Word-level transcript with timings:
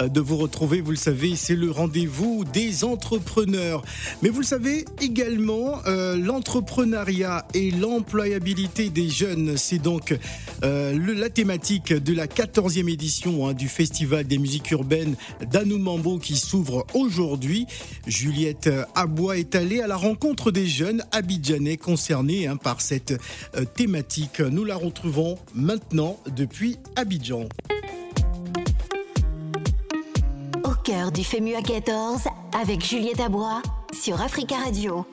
Euh, 0.00 0.08
de 0.08 0.20
vous 0.20 0.36
retrouver. 0.36 0.80
Vous 0.80 0.90
le 0.90 0.96
savez, 0.96 1.36
c'est 1.36 1.54
le 1.54 1.70
rendez-vous 1.70 2.44
des 2.52 2.82
entrepreneurs. 2.82 3.84
Mais 4.22 4.28
vous 4.28 4.40
le 4.40 4.46
savez 4.46 4.84
également, 5.00 5.78
euh, 5.86 6.16
l'entrepreneuriat 6.16 7.46
et 7.54 7.70
l'employabilité 7.70 8.90
des 8.90 9.08
jeunes, 9.08 9.56
c'est 9.56 9.78
donc 9.78 10.18
euh, 10.64 10.98
la 11.14 11.30
thématique 11.30 11.92
de 11.92 12.12
la 12.12 12.26
14e 12.26 12.92
édition 12.92 13.46
hein, 13.46 13.52
du 13.52 13.68
Festival 13.68 14.26
des 14.26 14.38
musiques 14.38 14.72
urbaines 14.72 15.14
d'Anoumambo 15.52 16.18
qui 16.18 16.34
s'ouvre 16.34 16.84
aujourd'hui. 16.92 17.68
Juliette 18.08 18.68
Abois 18.96 19.38
est 19.38 19.54
allée 19.54 19.80
à 19.80 19.86
la 19.86 19.96
rencontre 19.96 20.50
des 20.50 20.66
jeunes 20.66 21.04
abidjanais 21.12 21.76
concernés 21.76 22.48
hein, 22.48 22.56
par 22.56 22.80
cette 22.80 23.14
thématique. 23.76 24.40
Nous 24.40 24.64
la 24.64 24.74
retrouvons 24.74 25.38
maintenant 25.54 26.18
depuis 26.34 26.78
Abidjan. 26.96 27.48
Cœur 30.84 31.10
du 31.12 31.24
FEMUA 31.24 31.62
14 31.62 32.24
avec 32.60 32.84
Juliette 32.84 33.20
Abois 33.20 33.62
sur 33.98 34.20
Africa 34.20 34.56
Radio. 34.56 35.06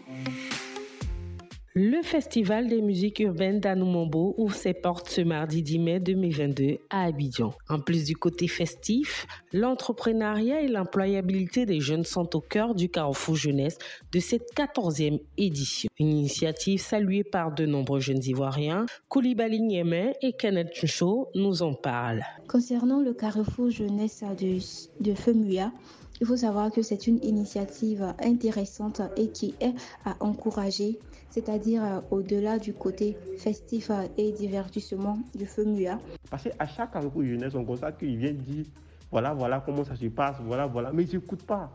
Le 1.73 2.01
Festival 2.01 2.67
des 2.67 2.81
musiques 2.81 3.21
urbaines 3.21 3.61
d'Anoumambo 3.61 4.35
ouvre 4.37 4.53
ses 4.53 4.73
portes 4.73 5.07
ce 5.07 5.21
mardi 5.21 5.63
10 5.63 5.79
mai 5.79 5.99
2022 6.01 6.79
à 6.89 7.03
Abidjan. 7.05 7.53
En 7.69 7.79
plus 7.79 8.03
du 8.03 8.17
côté 8.17 8.49
festif, 8.49 9.25
l'entrepreneuriat 9.53 10.63
et 10.63 10.67
l'employabilité 10.67 11.65
des 11.65 11.79
jeunes 11.79 12.03
sont 12.03 12.35
au 12.35 12.41
cœur 12.41 12.75
du 12.75 12.89
carrefour 12.89 13.37
jeunesse 13.37 13.77
de 14.11 14.19
cette 14.19 14.53
14e 14.53 15.21
édition. 15.37 15.89
Une 15.97 16.09
initiative 16.09 16.81
saluée 16.81 17.23
par 17.23 17.55
de 17.55 17.65
nombreux 17.65 18.01
jeunes 18.01 18.21
Ivoiriens. 18.21 18.85
Koulibaly 19.07 19.61
Niémen 19.61 20.11
et 20.21 20.33
Kenneth 20.33 20.73
Chou 20.73 21.27
nous 21.35 21.63
en 21.63 21.73
parlent. 21.73 22.25
Concernant 22.49 22.99
le 22.99 23.13
carrefour 23.13 23.69
jeunesse 23.69 24.25
de, 24.37 24.57
de 25.01 25.13
FEMUA, 25.13 25.71
il 26.19 26.27
faut 26.27 26.37
savoir 26.37 26.69
que 26.69 26.83
c'est 26.83 27.07
une 27.07 27.17
initiative 27.23 28.13
intéressante 28.19 29.01
et 29.17 29.29
qui 29.29 29.55
est 29.59 29.73
à 30.05 30.17
encourager, 30.19 30.99
c'est-à-dire 31.31 31.83
euh, 31.83 31.99
au-delà 32.11 32.59
du 32.59 32.73
côté 32.73 33.17
festif 33.37 33.89
euh, 33.89 34.03
et 34.17 34.31
divertissement 34.31 35.17
du 35.33 35.45
FEMUA. 35.45 35.99
Parce 36.29 36.43
qu'à 36.43 36.67
chaque 36.67 36.91
carrefour 36.91 37.23
jeunesse, 37.23 37.55
on 37.55 37.65
constate 37.65 37.97
qu'ils 37.97 38.17
viennent 38.17 38.37
dire 38.37 38.65
voilà, 39.09 39.33
voilà 39.33 39.61
comment 39.65 39.83
ça 39.83 39.95
se 39.95 40.05
passe, 40.05 40.37
voilà, 40.43 40.67
voilà. 40.67 40.91
Mais 40.93 41.03
ils 41.03 41.15
n'écoutent 41.15 41.45
pas 41.45 41.73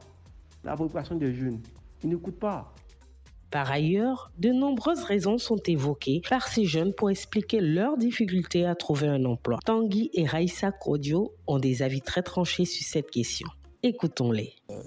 la 0.65 0.77
population 0.77 1.17
des 1.17 1.35
jeunes. 1.35 1.61
Ils 2.03 2.11
n'écoutent 2.11 2.39
pas. 2.39 2.73
Par 3.51 3.71
ailleurs, 3.71 4.33
de 4.39 4.51
nombreuses 4.51 5.05
raisons 5.05 5.39
sont 5.39 5.61
évoquées 5.67 6.21
par 6.29 6.49
ces 6.49 6.65
jeunes 6.65 6.93
pour 6.93 7.11
expliquer 7.11 7.61
leurs 7.61 7.97
difficultés 7.97 8.67
à 8.67 8.75
trouver 8.75 9.07
un 9.07 9.25
emploi. 9.25 9.59
Tanguy 9.65 10.11
et 10.15 10.27
Raïssa 10.27 10.73
Kodio 10.73 11.33
ont 11.47 11.59
des 11.59 11.83
avis 11.83 12.01
très 12.01 12.23
tranchés 12.23 12.65
sur 12.65 12.85
cette 12.85 13.11
question. 13.11 13.49
Écoutons-les. 13.83 14.53
Euh, 14.71 14.83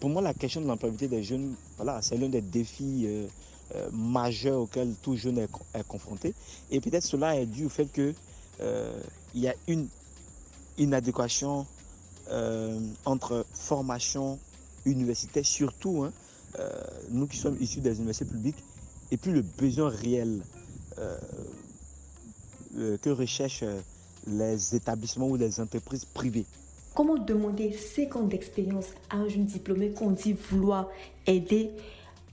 pour 0.00 0.10
moi, 0.10 0.22
la 0.22 0.32
question 0.32 0.60
de 0.60 0.66
l'employabilité 0.66 1.08
des 1.08 1.22
jeunes, 1.24 1.56
voilà, 1.76 2.00
c'est 2.00 2.16
l'un 2.16 2.28
des 2.28 2.40
défis 2.40 3.04
euh, 3.06 3.26
euh, 3.74 3.88
majeurs 3.92 4.60
auxquels 4.60 4.94
tout 5.02 5.16
jeune 5.16 5.38
est, 5.38 5.48
confronté. 5.86 6.34
Et 6.70 6.80
peut-être 6.80 7.04
cela 7.04 7.36
est 7.36 7.46
dû 7.46 7.66
au 7.66 7.68
fait 7.68 7.86
qu'il 7.86 8.14
il 9.34 9.40
y 9.40 9.48
a 9.48 9.54
une 9.66 9.88
inadéquation 10.78 11.66
entre 13.06 13.46
formation 13.54 14.38
universitaire, 14.84 15.46
surtout 15.46 16.04
hein, 16.04 16.12
nous 17.10 17.26
qui 17.26 17.38
sommes 17.38 17.56
issus 17.58 17.80
des 17.80 17.96
universités 17.96 18.26
publiques, 18.26 18.62
et 19.10 19.16
puis 19.16 19.32
le 19.32 19.40
besoin 19.40 19.88
réel 19.88 20.42
que 22.76 23.08
recherchent 23.08 23.64
les 24.26 24.74
établissements 24.74 25.28
ou 25.28 25.36
les 25.36 25.60
entreprises 25.60 26.04
privées. 26.04 26.44
Comment 26.94 27.16
demander 27.16 27.72
5 27.72 28.16
ans 28.16 28.22
d'expérience 28.24 28.86
à 29.10 29.18
un 29.18 29.28
jeune 29.28 29.44
diplômé 29.44 29.90
qu'on 29.90 30.10
dit 30.10 30.32
vouloir 30.32 30.88
aider 31.26 31.70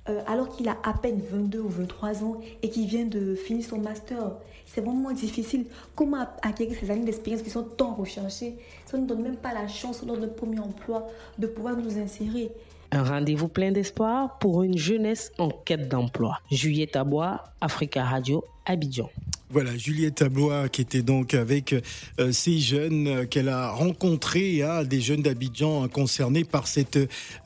euh, 0.08 0.22
alors 0.28 0.50
qu'il 0.50 0.67
a 0.70 0.78
à 0.84 0.94
peine 0.94 1.20
22 1.31 1.59
ou 1.59 1.70
23 1.70 2.23
ans 2.23 2.39
et 2.61 2.70
qu'il 2.70 2.88
vient 2.88 3.06
de 3.06 3.35
finir 3.35 3.66
son 3.66 3.80
master 3.80 4.34
C'est 4.66 4.81
vraiment 4.81 5.12
difficile. 5.12 5.66
Comment 5.96 6.28
acquérir 6.41 6.78
ces 6.80 6.91
années 6.91 7.06
d'expérience 7.06 7.41
qui 7.41 7.50
sont 7.50 7.63
tant 7.63 7.96
recherchées 7.96 8.56
Ça 8.85 8.97
ne 8.97 9.02
nous 9.02 9.07
donne 9.07 9.24
même 9.24 9.38
pas 9.38 9.53
la 9.53 9.68
chance 9.68 10.03
lors 10.06 10.18
d'un 10.18 10.28
premier 10.28 10.59
emploi 10.59 11.07
de 11.40 11.47
pouvoir 11.47 11.75
nous 11.75 11.97
insérer. 11.97 12.52
Un 12.91 13.03
rendez-vous 13.03 13.47
plein 13.47 13.72
d'espoir 13.72 14.38
pour 14.38 14.63
une 14.63 14.78
jeunesse 14.78 15.31
en 15.38 15.50
quête 15.50 15.90
d'emploi. 15.90 16.40
Juliette 16.51 16.96
Abois, 16.96 17.44
Africa 17.59 18.03
Radio, 18.03 18.44
Abidjan. 18.66 19.09
Voilà, 19.56 19.78
Juliette 19.78 20.16
Tablois 20.16 20.68
qui 20.68 20.82
était 20.82 21.02
donc 21.02 21.34
avec 21.34 21.74
euh, 22.20 22.34
ces 22.34 22.60
jeunes 22.60 23.08
euh, 23.08 23.26
qu'elle 23.26 23.48
a 23.48 23.72
rencontrés, 23.72 24.62
hein, 24.62 24.84
des 24.84 25.00
jeunes 25.00 25.22
d'Abidjan 25.22 25.82
hein, 25.82 25.88
concernés 25.88 26.44
par 26.44 26.68
cette 26.68 26.98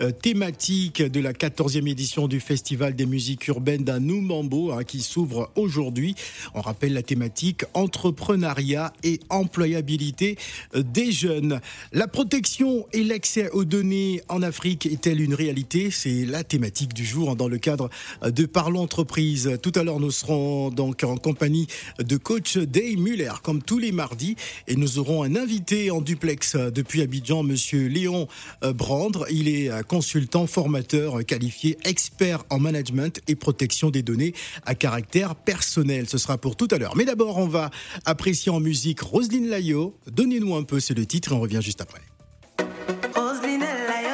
euh, 0.02 0.10
thématique 0.10 1.04
de 1.04 1.20
la 1.20 1.34
14e 1.34 1.88
édition 1.88 2.28
du 2.28 2.40
Festival 2.40 2.96
des 2.96 3.06
musiques 3.06 3.48
urbaines 3.48 3.84
d'Anoumambo 3.84 4.72
hein, 4.72 4.84
qui 4.84 5.02
s'ouvre 5.02 5.52
aujourd'hui. 5.56 6.16
On 6.56 6.62
rappelle 6.62 6.94
la 6.94 7.04
thématique 7.04 7.64
entrepreneuriat 7.76 8.92
et 9.04 9.20
employabilité 9.30 10.36
des 10.74 11.12
jeunes. 11.12 11.62
La 11.94 12.08
protection 12.08 12.88
et 12.92 13.04
l'accès 13.04 13.52
aux 13.52 13.66
données 13.66 14.24
en 14.30 14.42
Afrique 14.42 14.88
est-elle 14.88 15.22
une 15.22 15.36
réalité? 15.36 15.92
C'est 15.92 16.26
la 16.26 16.44
thématique 16.44 16.96
du 16.96 17.06
jour 17.06 17.36
dans 17.36 17.48
le 17.48 17.60
cadre 17.60 17.92
de 18.24 18.48
Parlons 18.48 18.82
Entreprise. 18.82 19.60
Tout 19.62 19.74
à 19.76 19.84
l'heure, 19.84 20.00
nous 20.00 20.10
serons 20.10 20.72
donc 20.72 21.04
en 21.04 21.16
compagnie 21.16 21.68
de 22.00 22.18
coach 22.18 22.58
Day 22.58 22.96
Muller, 22.98 23.34
comme 23.44 23.62
tous 23.62 23.78
les 23.78 23.92
mardis. 23.92 24.36
Et 24.68 24.76
nous 24.76 25.00
aurons 25.00 25.24
un 25.24 25.36
invité 25.36 25.92
en 25.92 26.02
duplex 26.02 26.56
depuis 26.56 27.02
Abidjan, 27.02 27.44
monsieur 27.44 27.88
Léon 27.88 28.28
euh, 28.64 28.74
Brandre. 28.74 29.26
Il 29.30 29.48
est 29.48 29.70
euh, 29.70 29.82
consultant, 29.84 30.48
formateur 30.48 31.26
qualifié, 31.26 31.78
expert 31.84 32.44
en 32.50 32.60
management 32.60 33.22
et 33.28 33.36
protection 33.36 33.90
des 33.90 34.02
données 34.02 34.34
à 34.66 34.76
caractère 34.76 35.36
personnel. 35.36 36.10
Ce 36.10 36.18
sera 36.18 36.38
pour 36.38 36.56
tout 36.56 36.68
à 36.72 36.78
l'heure. 36.78 36.96
Mais 36.96 37.06
d'abord, 37.06 37.38
on 37.38 37.48
va 37.48 37.70
apprécier 38.06 38.52
en 38.52 38.60
musique 38.60 39.02
Roselyne 39.02 39.48
Layo. 39.48 39.98
Donnez-nous 40.12 40.56
un 40.56 40.64
peu, 40.64 40.80
c'est 40.80 40.94
le 40.94 41.06
titre, 41.06 41.32
et 41.32 41.36
on 41.36 41.42
revient 41.42 41.62
juste 41.62 41.82
après. 41.82 42.02
Roselyne 43.16 43.62
Layo. 43.62 44.10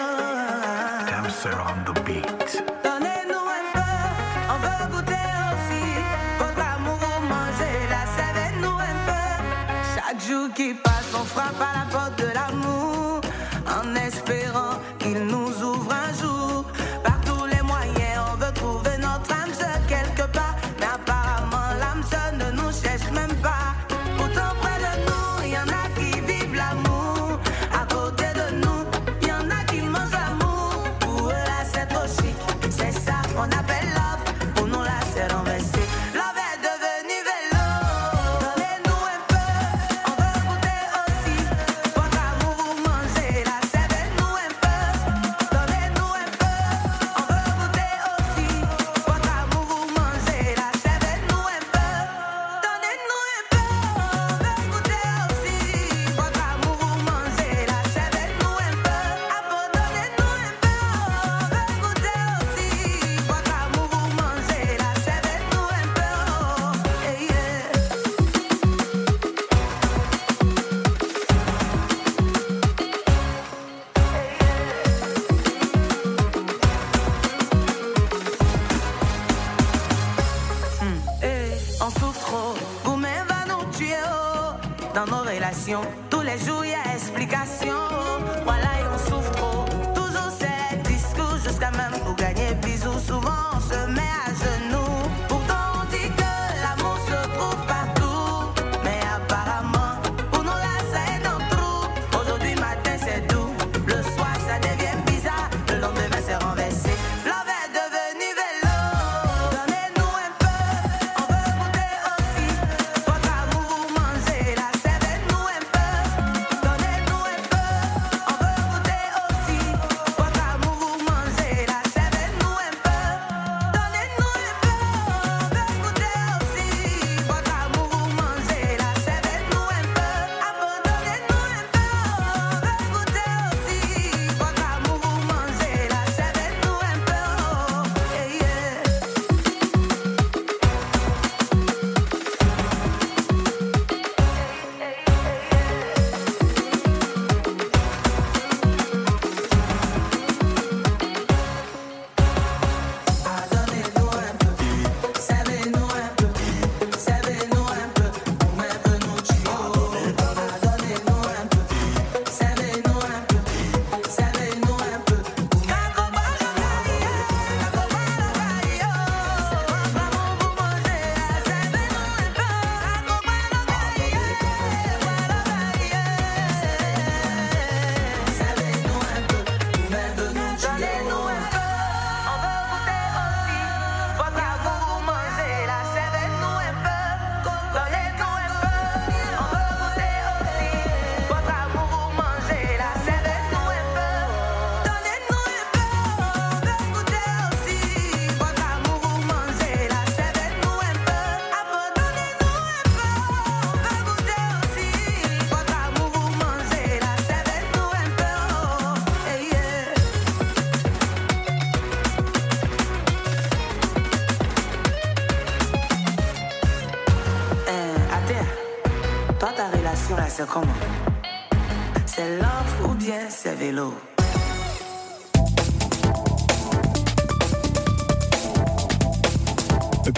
Qui 10.55 10.73
passe, 10.73 11.11
on 11.13 11.25
frappe 11.25 11.61
à 11.61 11.79
la 11.79 11.85
porte 11.91 12.17
de 12.17 12.27
l'amour 12.33 12.64
les 86.83 87.09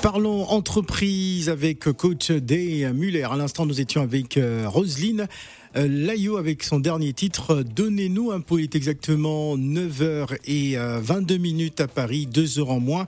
Parlons 0.09 0.45
entreprise 0.45 1.49
avec 1.49 1.79
coach 1.79 2.31
Day 2.31 2.89
Muller. 2.93 3.23
À 3.23 3.35
l'instant, 3.35 3.65
nous 3.65 3.81
étions 3.81 4.01
avec 4.01 4.37
euh, 4.37 4.63
Roselyne 4.65 5.27
euh, 5.75 5.85
Layo 5.85 6.37
avec 6.37 6.63
son 6.63 6.79
dernier 6.79 7.11
titre. 7.11 7.61
Donnez-nous 7.61 8.31
un 8.31 8.41
est 8.57 8.73
exactement 8.73 9.57
9h 9.57 10.37
et 10.45 10.77
22 10.77 11.35
euh, 11.35 11.39
minutes 11.39 11.81
à 11.81 11.89
Paris, 11.89 12.25
2 12.25 12.41
h 12.41 12.63
en 12.63 12.79
moins. 12.79 13.05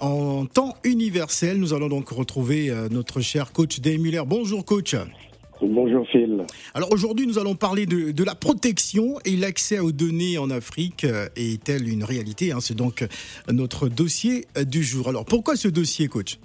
En 0.00 0.44
temps 0.44 0.76
universel, 0.84 1.56
nous 1.56 1.72
allons 1.72 1.88
donc 1.88 2.10
retrouver 2.10 2.70
notre 2.90 3.22
cher 3.22 3.52
coach 3.52 3.80
Day 3.80 3.96
Muller. 3.96 4.24
Bonjour 4.26 4.62
coach. 4.66 4.94
Bonjour 5.64 6.04
Phil. 6.08 6.44
Alors 6.74 6.92
aujourd'hui, 6.92 7.24
nous 7.24 7.38
allons 7.38 7.54
parler 7.54 7.86
de, 7.86 8.24
la 8.24 8.34
protection 8.34 9.14
et 9.24 9.36
l'accès 9.36 9.78
aux 9.78 9.92
données 9.92 10.36
en 10.36 10.50
Afrique. 10.50 11.04
Euh, 11.04 11.26
est-elle 11.36 11.88
une 11.88 12.02
réalité 12.02 12.50
hein 12.50 12.58
C'est 12.60 12.76
donc 12.76 13.06
notre 13.48 13.88
dossier 13.88 14.44
du 14.66 14.82
jour. 14.82 15.08
Alors 15.08 15.24
pourquoi 15.24 15.54
ce 15.54 15.68
dossier, 15.68 16.08
coach? 16.08 16.38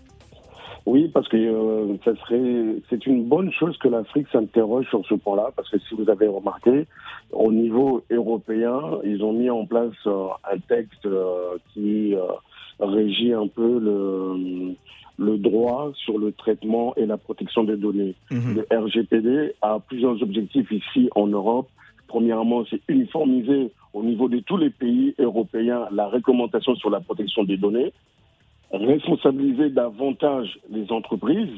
Oui, 0.85 1.09
parce 1.11 1.27
que 1.29 1.37
euh, 1.37 1.97
ça 2.05 2.15
serait, 2.15 2.75
c'est 2.91 3.07
une 3.07 3.25
bonne 3.25 3.51
chose 3.51 3.75
que 3.79 3.87
l'Afrique 3.87 4.27
s'interroge 4.31 4.85
sur 4.89 5.03
ce 5.07 5.15
point-là, 5.15 5.49
parce 5.55 5.69
que 5.69 5.79
si 5.79 5.95
vous 5.95 6.09
avez 6.09 6.27
remarqué, 6.27 6.85
au 7.31 7.51
niveau 7.51 8.03
européen, 8.11 8.79
ils 9.03 9.23
ont 9.23 9.33
mis 9.33 9.49
en 9.49 9.65
place 9.65 9.95
euh, 10.05 10.27
un 10.49 10.59
texte 10.59 11.07
qui 11.73 12.13
régit 12.79 13.33
un 13.33 13.47
peu 13.47 13.79
le, 13.79 14.75
le 15.17 15.37
droit 15.37 15.91
sur 15.95 16.17
le 16.17 16.31
traitement 16.31 16.93
et 16.95 17.05
la 17.05 17.17
protection 17.17 17.63
des 17.63 17.75
données. 17.75 18.15
Mhm. 18.31 18.55
Le 18.55 18.77
RGPD 18.79 19.53
a 19.61 19.79
plusieurs 19.79 20.21
objectifs 20.21 20.71
ici 20.71 21.09
en 21.15 21.27
Europe. 21.27 21.67
Premièrement, 22.07 22.63
c'est 22.69 22.81
uniformiser 22.87 23.71
au 23.93 24.03
niveau 24.03 24.29
de 24.29 24.39
tous 24.39 24.57
les 24.57 24.69
pays 24.69 25.15
européens 25.17 25.87
la 25.91 26.07
réglementation 26.07 26.75
sur 26.75 26.89
la 26.89 26.99
protection 26.99 27.43
des 27.43 27.57
données, 27.57 27.91
responsabiliser 28.71 29.69
davantage 29.69 30.59
les 30.69 30.91
entreprises 30.91 31.57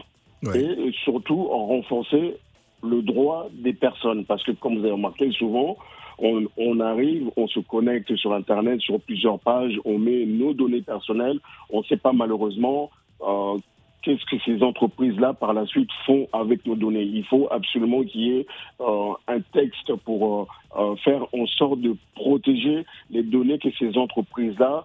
et 0.55 0.91
surtout 1.03 1.49
en 1.51 1.65
renforcer 1.67 2.37
le 2.81 3.01
droit 3.01 3.49
des 3.53 3.73
personnes. 3.73 4.23
Parce 4.25 4.43
que 4.43 4.51
comme 4.51 4.77
vous 4.77 4.83
avez 4.83 4.93
remarqué, 4.93 5.31
souvent, 5.31 5.75
on, 6.17 6.45
on, 6.57 6.79
arrive, 6.79 7.29
on 7.35 7.47
se 7.47 7.59
connecte 7.59 8.15
sur 8.15 8.33
Internet, 8.33 8.79
sur 8.79 8.99
plusieurs 9.01 9.39
pages, 9.39 9.79
on 9.85 9.97
met 9.97 10.25
nos 10.25 10.53
données 10.53 10.81
personnelles, 10.81 11.39
on 11.69 11.79
ne 11.79 11.83
sait 11.83 11.97
pas 11.97 12.13
malheureusement 12.13 12.89
euh, 13.21 13.57
qu'est-ce 14.01 14.25
que 14.25 14.41
ces 14.45 14.63
entreprises-là, 14.63 15.33
par 15.33 15.53
la 15.53 15.65
suite, 15.65 15.89
font 16.05 16.27
avec 16.33 16.65
nos 16.65 16.75
données? 16.75 17.03
Il 17.03 17.25
faut 17.25 17.47
absolument 17.51 18.03
qu'il 18.03 18.21
y 18.21 18.39
ait 18.39 18.47
euh, 18.81 19.13
un 19.27 19.39
texte 19.53 19.93
pour 20.05 20.47
euh, 20.77 20.95
faire 20.97 21.23
en 21.33 21.45
sorte 21.47 21.81
de 21.81 21.95
protéger 22.15 22.85
les 23.09 23.23
données 23.23 23.59
que 23.59 23.69
ces 23.77 23.97
entreprises-là 23.97 24.83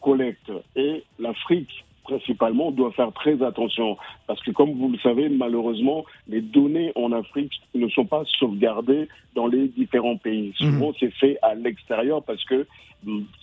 collectent. 0.00 0.50
Et 0.74 1.04
l'Afrique 1.20 1.84
principalement, 2.10 2.70
doit 2.72 2.90
faire 2.92 3.12
très 3.12 3.42
attention. 3.42 3.96
Parce 4.26 4.42
que 4.42 4.50
comme 4.50 4.72
vous 4.72 4.88
le 4.90 4.98
savez, 4.98 5.28
malheureusement, 5.28 6.04
les 6.28 6.40
données 6.40 6.92
en 6.96 7.12
Afrique 7.12 7.52
ne 7.74 7.88
sont 7.88 8.04
pas 8.04 8.24
sauvegardées 8.38 9.08
dans 9.34 9.46
les 9.46 9.68
différents 9.68 10.16
pays. 10.16 10.52
Mhm. 10.60 10.72
Souvent, 10.72 10.92
c'est 10.98 11.12
fait 11.12 11.38
à 11.42 11.54
l'extérieur 11.54 12.22
parce 12.22 12.44
que 12.44 12.66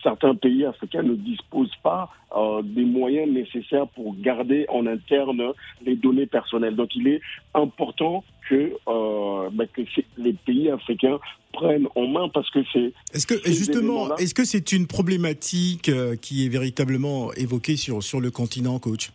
certains 0.03 0.35
pays 0.35 0.65
africains 0.65 1.03
ne 1.03 1.15
disposent 1.15 1.75
pas 1.83 2.09
euh, 2.35 2.61
des 2.63 2.83
moyens 2.83 3.31
nécessaires 3.31 3.87
pour 3.87 4.15
garder 4.19 4.65
en 4.69 4.85
interne 4.85 5.41
les 5.85 5.95
données 5.95 6.25
personnelles. 6.25 6.75
Donc, 6.75 6.95
il 6.95 7.07
est 7.07 7.21
important 7.53 8.23
que, 8.49 8.73
euh, 8.87 9.49
bah, 9.51 9.65
que 9.71 9.81
les 10.17 10.33
pays 10.33 10.69
africains 10.69 11.19
prennent 11.53 11.87
en 11.95 12.07
main 12.07 12.29
parce 12.29 12.49
que 12.51 12.59
c'est. 12.71 12.93
Est-ce 13.13 13.27
que 13.27 13.35
justement, 13.45 14.15
est-ce 14.17 14.33
que 14.33 14.45
c'est 14.45 14.71
une 14.71 14.87
problématique 14.87 15.89
euh, 15.89 16.15
qui 16.15 16.45
est 16.45 16.49
véritablement 16.49 17.33
évoquée 17.33 17.75
sur 17.75 18.03
sur 18.03 18.21
le 18.21 18.31
continent, 18.31 18.79
coach? 18.79 19.11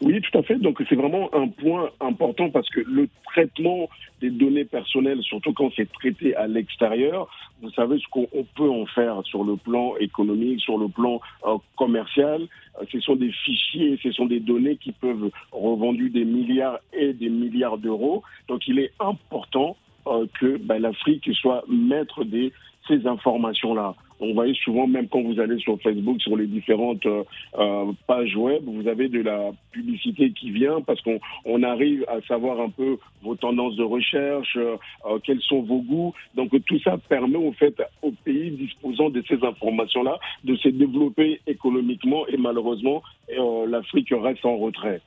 Oui, 0.00 0.20
tout 0.20 0.38
à 0.38 0.42
fait. 0.42 0.56
Donc 0.56 0.82
c'est 0.88 0.94
vraiment 0.94 1.32
un 1.34 1.48
point 1.48 1.90
important 2.00 2.50
parce 2.50 2.68
que 2.70 2.80
le 2.80 3.08
traitement 3.24 3.88
des 4.20 4.30
données 4.30 4.64
personnelles, 4.64 5.22
surtout 5.22 5.52
quand 5.52 5.70
c'est 5.76 5.90
traité 5.92 6.34
à 6.36 6.46
l'extérieur, 6.46 7.28
vous 7.60 7.70
savez 7.70 7.98
ce 7.98 8.08
qu'on 8.08 8.26
peut 8.56 8.70
en 8.70 8.86
faire 8.86 9.22
sur 9.24 9.44
le 9.44 9.56
plan 9.56 9.96
économique, 9.96 10.60
sur 10.60 10.78
le 10.78 10.88
plan 10.88 11.20
euh, 11.46 11.56
commercial. 11.76 12.42
Euh, 12.80 12.84
ce 12.90 13.00
sont 13.00 13.16
des 13.16 13.30
fichiers, 13.30 13.98
ce 14.02 14.12
sont 14.12 14.26
des 14.26 14.40
données 14.40 14.76
qui 14.76 14.92
peuvent 14.92 15.30
revendues 15.52 16.10
des 16.10 16.24
milliards 16.24 16.78
et 16.92 17.12
des 17.12 17.28
milliards 17.28 17.78
d'euros. 17.78 18.22
Donc 18.48 18.66
il 18.66 18.78
est 18.78 18.92
important 19.00 19.76
euh, 20.06 20.26
que 20.40 20.56
ben, 20.56 20.80
l'Afrique 20.80 21.28
soit 21.34 21.64
maître 21.68 22.24
de 22.24 22.50
ces 22.88 23.06
informations-là. 23.06 23.94
On 24.24 24.34
voit 24.34 24.46
souvent, 24.54 24.86
même 24.86 25.08
quand 25.08 25.20
vous 25.20 25.40
allez 25.40 25.58
sur 25.58 25.80
Facebook, 25.82 26.22
sur 26.22 26.36
les 26.36 26.46
différentes 26.46 27.04
euh, 27.06 27.24
euh, 27.58 27.92
pages 28.06 28.36
web, 28.36 28.62
vous 28.64 28.86
avez 28.86 29.08
de 29.08 29.20
la 29.20 29.50
publicité 29.72 30.30
qui 30.30 30.52
vient 30.52 30.80
parce 30.80 31.00
qu'on 31.00 31.18
on 31.44 31.64
arrive 31.64 32.04
à 32.06 32.20
savoir 32.28 32.60
un 32.60 32.70
peu 32.70 32.98
vos 33.22 33.34
tendances 33.34 33.74
de 33.74 33.82
recherche, 33.82 34.56
quels 35.24 35.40
sont 35.40 35.62
vos 35.62 35.80
goûts. 35.80 36.14
Donc 36.36 36.50
tout 36.66 36.78
ça 36.80 36.98
permet 37.08 37.36
au 37.36 37.52
fait 37.52 37.74
aux 38.02 38.12
pays 38.24 38.52
disposant 38.52 39.10
de 39.10 39.24
ces 39.28 39.44
informations-là 39.44 40.18
de 40.44 40.54
se 40.56 40.68
développer 40.68 41.40
économiquement 41.48 42.26
et 42.28 42.36
malheureusement 42.36 43.02
l'Afrique 43.66 44.12
reste 44.16 44.44
en 44.44 44.56
retrait. 44.56 45.00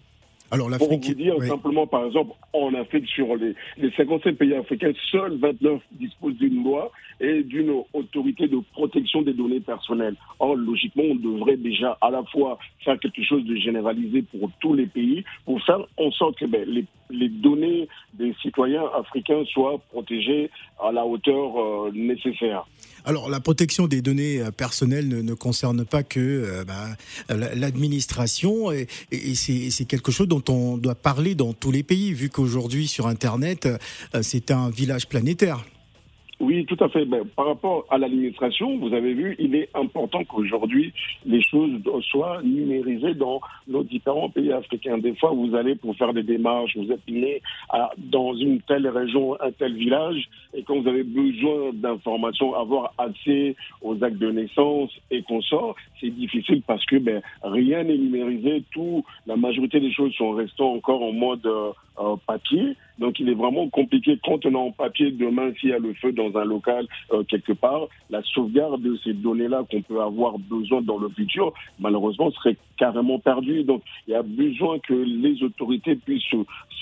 Alors 0.55 0.69
Pour 0.77 0.89
vous 0.89 0.97
dire 0.97 1.35
simplement, 1.43 1.85
par 1.85 2.05
exemple, 2.05 2.31
en 2.53 2.73
Afrique, 2.73 3.07
sur 3.07 3.35
les, 3.35 3.53
les 3.77 3.91
55 3.91 4.35
pays 4.35 4.53
africains, 4.55 4.93
seuls 5.11 5.37
29 5.37 5.81
disposent 5.91 6.37
d'une 6.37 6.63
loi 6.63 6.91
et 7.19 7.43
d'une 7.43 7.83
autorité 7.93 8.47
de 8.47 8.59
protection 8.71 9.21
des 9.21 9.33
données 9.33 9.59
personnelles. 9.59 10.15
Or, 10.39 10.55
logiquement, 10.55 11.03
on 11.11 11.15
devrait 11.15 11.57
déjà 11.57 11.97
à 12.01 12.09
la 12.09 12.23
fois 12.23 12.57
faire 12.83 12.97
quelque 12.99 13.23
chose 13.23 13.43
de 13.43 13.55
généralisé 13.55 14.21
pour 14.21 14.49
tous 14.61 14.73
les 14.73 14.85
pays, 14.85 15.23
pour 15.45 15.61
faire 15.63 15.79
en 15.97 16.11
sorte 16.11 16.37
que 16.37 16.45
ben, 16.45 16.63
les, 16.67 16.85
les, 17.09 17.29
données 17.29 17.87
des 18.13 18.33
citoyens 18.41 18.85
africains 18.97 19.43
soient 19.45 19.79
protégées 19.91 20.49
à 20.81 20.91
la 20.91 21.05
hauteur 21.05 21.57
euh, 21.57 21.91
nécessaire. 21.93 22.65
Alors, 23.05 23.29
la 23.29 23.39
protection 23.39 23.87
des 23.87 24.01
données 24.01 24.41
euh, 24.41 24.51
personnelles 24.51 25.07
ne, 25.07 25.21
ne 25.21 25.33
concerne 25.33 25.85
pas 25.85 26.03
que 26.03 26.19
euh, 26.19 26.63
bah, 26.65 26.89
l'administration 27.29 28.71
et, 28.71 28.87
et 29.11 29.35
c'est 29.35 29.85
quelque 29.85 30.11
chose 30.11 30.27
dont 30.27 30.43
on 30.49 30.77
doit 30.77 30.95
parler 30.95 31.35
dans 31.35 31.53
tous 31.53 31.71
les 31.71 31.83
pays, 31.83 32.13
vu 32.13 32.29
qu'aujourd'hui, 32.29 32.87
sur 32.87 33.07
Internet, 33.07 33.69
c'est 34.21 34.51
un 34.51 34.69
village 34.69 35.07
planétaire. 35.07 35.63
Oui, 36.39 36.65
tout 36.65 36.77
à 36.81 36.89
fait. 36.89 37.05
Ben, 37.05 37.23
par 37.25 37.45
rapport 37.45 37.85
à 37.89 37.97
l'administration, 37.97 38.77
vous 38.77 38.93
avez 38.93 39.13
vu, 39.13 39.35
il 39.39 39.55
est 39.55 39.69
important 39.73 40.23
qu'aujourd'hui 40.25 40.93
les 41.25 41.41
choses 41.41 41.71
soient 42.09 42.41
numérisées 42.43 43.13
dans 43.13 43.39
nos 43.67 43.83
différents 43.83 44.29
pays 44.29 44.51
africains. 44.51 44.97
Des 44.97 45.15
fois, 45.15 45.31
vous 45.31 45.55
allez 45.55 45.75
pour 45.75 45.95
faire 45.95 46.13
des 46.13 46.23
démarches, 46.23 46.75
vous 46.75 46.91
êtes 46.91 47.07
né 47.07 47.41
dans 47.97 48.33
une 48.35 48.59
telle 48.61 48.87
région, 48.89 49.39
un 49.41 49.51
tel 49.51 49.75
village, 49.75 50.27
et 50.53 50.63
quand 50.63 50.79
vous 50.79 50.87
avez 50.89 51.03
besoin 51.03 51.71
d'informations, 51.73 52.53
avoir 52.53 52.93
accès 52.97 53.55
aux 53.81 54.03
actes 54.03 54.17
de 54.17 54.31
naissance 54.31 54.91
et 55.11 55.21
consorts, 55.23 55.75
c'est 56.01 56.09
difficile 56.09 56.61
parce 56.67 56.85
que 56.85 56.97
ben, 56.97 57.21
rien 57.43 57.83
n'est 57.83 57.97
numérisé. 57.97 58.63
Tout, 58.71 59.05
la 59.25 59.37
majorité 59.37 59.79
des 59.79 59.91
choses 59.93 60.13
sont 60.13 60.31
restées 60.31 60.63
encore 60.63 61.01
en 61.01 61.13
mode 61.13 61.45
euh, 61.45 61.71
papier. 62.25 62.75
Donc 62.99 63.19
il 63.19 63.29
est 63.29 63.35
vraiment 63.35 63.67
compliqué 63.69 64.19
quand 64.23 64.45
on 64.45 64.55
en 64.55 64.71
papier 64.71 65.11
demain 65.11 65.51
s'il 65.59 65.69
y 65.69 65.73
a 65.73 65.79
le 65.79 65.93
feu 65.95 66.11
dans 66.11 66.35
un 66.37 66.45
local 66.45 66.87
euh, 67.11 67.23
quelque 67.23 67.51
part, 67.51 67.87
la 68.09 68.21
sauvegarde 68.23 68.81
de 68.81 68.97
ces 69.03 69.13
données-là 69.13 69.63
qu'on 69.69 69.81
peut 69.81 70.01
avoir 70.01 70.39
besoin 70.39 70.81
dans 70.81 70.97
le 70.97 71.09
futur, 71.09 71.53
malheureusement 71.79 72.31
serait 72.31 72.57
carrément 72.77 73.19
perdue. 73.19 73.63
Donc 73.63 73.81
il 74.07 74.11
y 74.11 74.15
a 74.15 74.21
besoin 74.21 74.79
que 74.79 74.93
les 74.93 75.43
autorités 75.43 75.95
puissent 75.95 76.23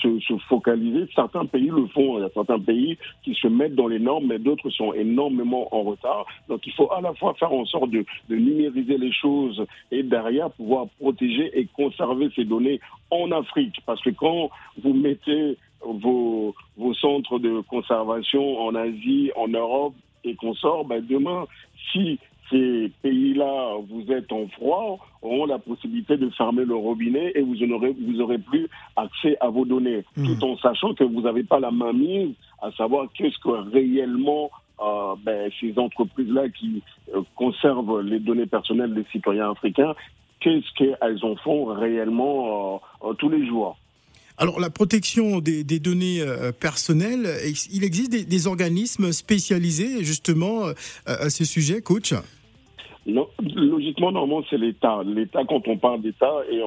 se, 0.00 0.20
se, 0.20 0.36
focaliser. 0.48 1.08
Certains 1.14 1.46
pays 1.46 1.68
le 1.68 1.86
font, 1.86 2.18
il 2.18 2.22
y 2.22 2.24
a 2.24 2.30
certains 2.30 2.60
pays 2.60 2.96
qui 3.24 3.34
se 3.34 3.48
mettent 3.48 3.74
dans 3.74 3.88
les 3.88 3.98
normes, 3.98 4.26
mais 4.26 4.38
d'autres 4.38 4.70
sont 4.70 4.92
énormément 4.92 5.74
en 5.74 5.82
retard. 5.82 6.26
Donc 6.48 6.66
il 6.66 6.72
faut 6.72 6.92
à 6.92 7.00
la 7.00 7.14
fois 7.14 7.34
faire 7.34 7.52
en 7.52 7.64
sorte 7.64 7.90
de, 7.90 8.04
de 8.28 8.36
numériser 8.36 8.98
les 8.98 9.12
choses 9.12 9.64
et 9.90 10.02
derrière 10.02 10.50
pouvoir 10.50 10.86
protéger 11.00 11.50
et 11.58 11.66
conserver 11.66 12.28
ces 12.36 12.44
données 12.44 12.80
en 13.10 13.30
Afrique. 13.32 13.76
Parce 13.86 14.00
que 14.02 14.10
quand 14.10 14.50
vous 14.82 14.92
mettez 15.04 15.56
vos, 15.84 16.54
vos 16.76 16.94
centres 16.94 17.38
de 17.38 17.60
conservation 17.68 18.58
en 18.60 18.74
Asie, 18.74 19.30
en 19.36 19.48
Europe 19.48 19.94
et 20.24 20.34
qu'on 20.34 20.54
sort, 20.54 20.84
ben 20.84 21.04
demain, 21.06 21.46
si 21.92 22.18
ces 22.50 22.90
pays-là, 23.02 23.76
vous 23.88 24.10
êtes 24.12 24.30
en 24.32 24.46
froid, 24.48 24.98
auront 25.22 25.46
la 25.46 25.58
possibilité 25.58 26.16
de 26.16 26.28
fermer 26.30 26.64
le 26.64 26.74
robinet 26.74 27.32
et 27.34 27.42
vous 27.42 27.56
n'aurez 27.66 27.94
vous 27.98 28.20
aurez 28.20 28.38
plus 28.38 28.68
accès 28.96 29.36
à 29.40 29.48
vos 29.48 29.64
données, 29.64 30.04
mmh. 30.16 30.24
tout 30.26 30.44
en 30.44 30.56
sachant 30.58 30.94
que 30.94 31.04
vous 31.04 31.22
n'avez 31.22 31.44
pas 31.44 31.58
la 31.58 31.70
main 31.70 31.92
mise 31.92 32.34
à 32.60 32.70
savoir 32.72 33.06
qu'est-ce 33.14 33.38
que 33.38 33.70
réellement 33.72 34.50
euh, 34.80 35.14
ben, 35.22 35.50
ces 35.60 35.78
entreprises-là 35.78 36.48
qui 36.48 36.82
euh, 37.14 37.22
conservent 37.36 38.00
les 38.00 38.18
données 38.18 38.46
personnelles 38.46 38.94
des 38.94 39.04
citoyens 39.12 39.50
africains, 39.52 39.94
qu'est-ce 40.40 40.72
qu'elles 40.74 41.24
en 41.24 41.36
font 41.36 41.66
réellement 41.66 42.80
euh, 43.02 43.12
tous 43.14 43.28
les 43.28 43.46
jours. 43.46 43.76
Alors 44.36 44.58
la 44.58 44.70
protection 44.70 45.38
des, 45.38 45.62
données 45.78 46.22
personnelles, 46.60 47.28
il 47.72 47.84
existe 47.84 48.10
des, 48.10 48.46
organismes 48.46 49.12
spécialisés 49.12 50.02
justement 50.02 50.64
à 51.06 51.30
ce 51.30 51.44
sujet, 51.44 51.80
coach? 51.80 52.14
Logiquement, 53.06 54.12
normalement, 54.12 54.44
c'est 54.48 54.56
l'État. 54.56 55.02
L'État, 55.04 55.44
quand 55.46 55.68
on 55.68 55.76
parle 55.76 56.00
d'État, 56.00 56.32
et 56.50 56.58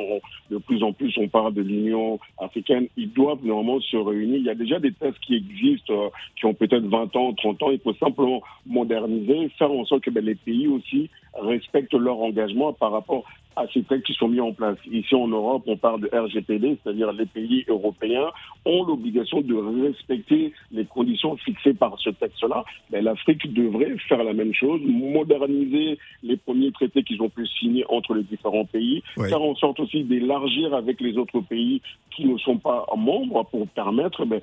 de 0.51 0.57
plus 0.59 0.83
en 0.83 0.93
plus 0.93 1.11
on 1.17 1.27
parle 1.27 1.53
de 1.53 1.63
l'Union 1.63 2.19
africaine, 2.37 2.87
ils 2.95 3.11
doivent 3.11 3.43
normalement 3.43 3.81
se 3.81 3.97
réunir. 3.97 4.37
Il 4.37 4.45
y 4.45 4.49
a 4.49 4.55
déjà 4.55 4.79
des 4.79 4.91
tests 4.91 5.19
qui 5.25 5.35
existent, 5.35 5.93
euh, 5.93 6.09
qui 6.39 6.45
ont 6.45 6.53
peut-être 6.53 6.85
20 6.85 7.15
ans, 7.15 7.33
30 7.33 7.63
ans. 7.63 7.71
Il 7.71 7.79
faut 7.79 7.95
simplement 7.95 8.41
moderniser, 8.67 9.49
faire 9.57 9.71
en 9.71 9.83
sorte 9.85 10.03
que 10.03 10.11
ben, 10.11 10.23
les 10.23 10.35
pays 10.35 10.67
aussi 10.67 11.09
respectent 11.41 11.93
leur 11.93 12.19
engagement 12.19 12.73
par 12.73 12.91
rapport 12.91 13.23
à 13.57 13.65
ces 13.73 13.81
textes 13.81 14.05
qui 14.05 14.13
sont 14.13 14.27
mis 14.27 14.39
en 14.39 14.53
place. 14.53 14.77
Ici 14.89 15.15
en 15.15 15.27
Europe, 15.27 15.63
on 15.65 15.77
parle 15.77 16.01
de 16.01 16.09
RGPD, 16.13 16.77
c'est-à-dire 16.83 17.11
les 17.11 17.25
pays 17.25 17.65
européens 17.67 18.29
ont 18.65 18.83
l'obligation 18.83 19.41
de 19.41 19.55
respecter 19.83 20.53
les 20.71 20.85
conditions 20.85 21.35
fixées 21.37 21.73
par 21.73 21.97
ce 21.99 22.11
texte-là. 22.11 22.63
Mais 22.91 23.01
l'Afrique 23.01 23.51
devrait 23.53 23.97
faire 24.07 24.23
la 24.23 24.33
même 24.33 24.53
chose, 24.53 24.79
moderniser 24.83 25.97
les 26.21 26.37
premiers 26.37 26.71
traités 26.71 27.03
qu'ils 27.03 27.21
ont 27.21 27.29
pu 27.29 27.47
signer 27.47 27.83
entre 27.89 28.13
les 28.13 28.23
différents 28.23 28.65
pays, 28.65 29.01
faire 29.15 29.41
en 29.41 29.55
sorte 29.55 29.79
aussi 29.79 30.03
d'élargir 30.03 30.75
avec 30.75 31.01
les 31.01 31.17
autres 31.17 31.39
pays 31.41 31.81
qui 32.15 32.25
ne 32.25 32.37
sont 32.37 32.57
pas 32.57 32.85
membres 32.95 33.43
pour 33.45 33.67
permettre, 33.69 34.25
mais, 34.25 34.41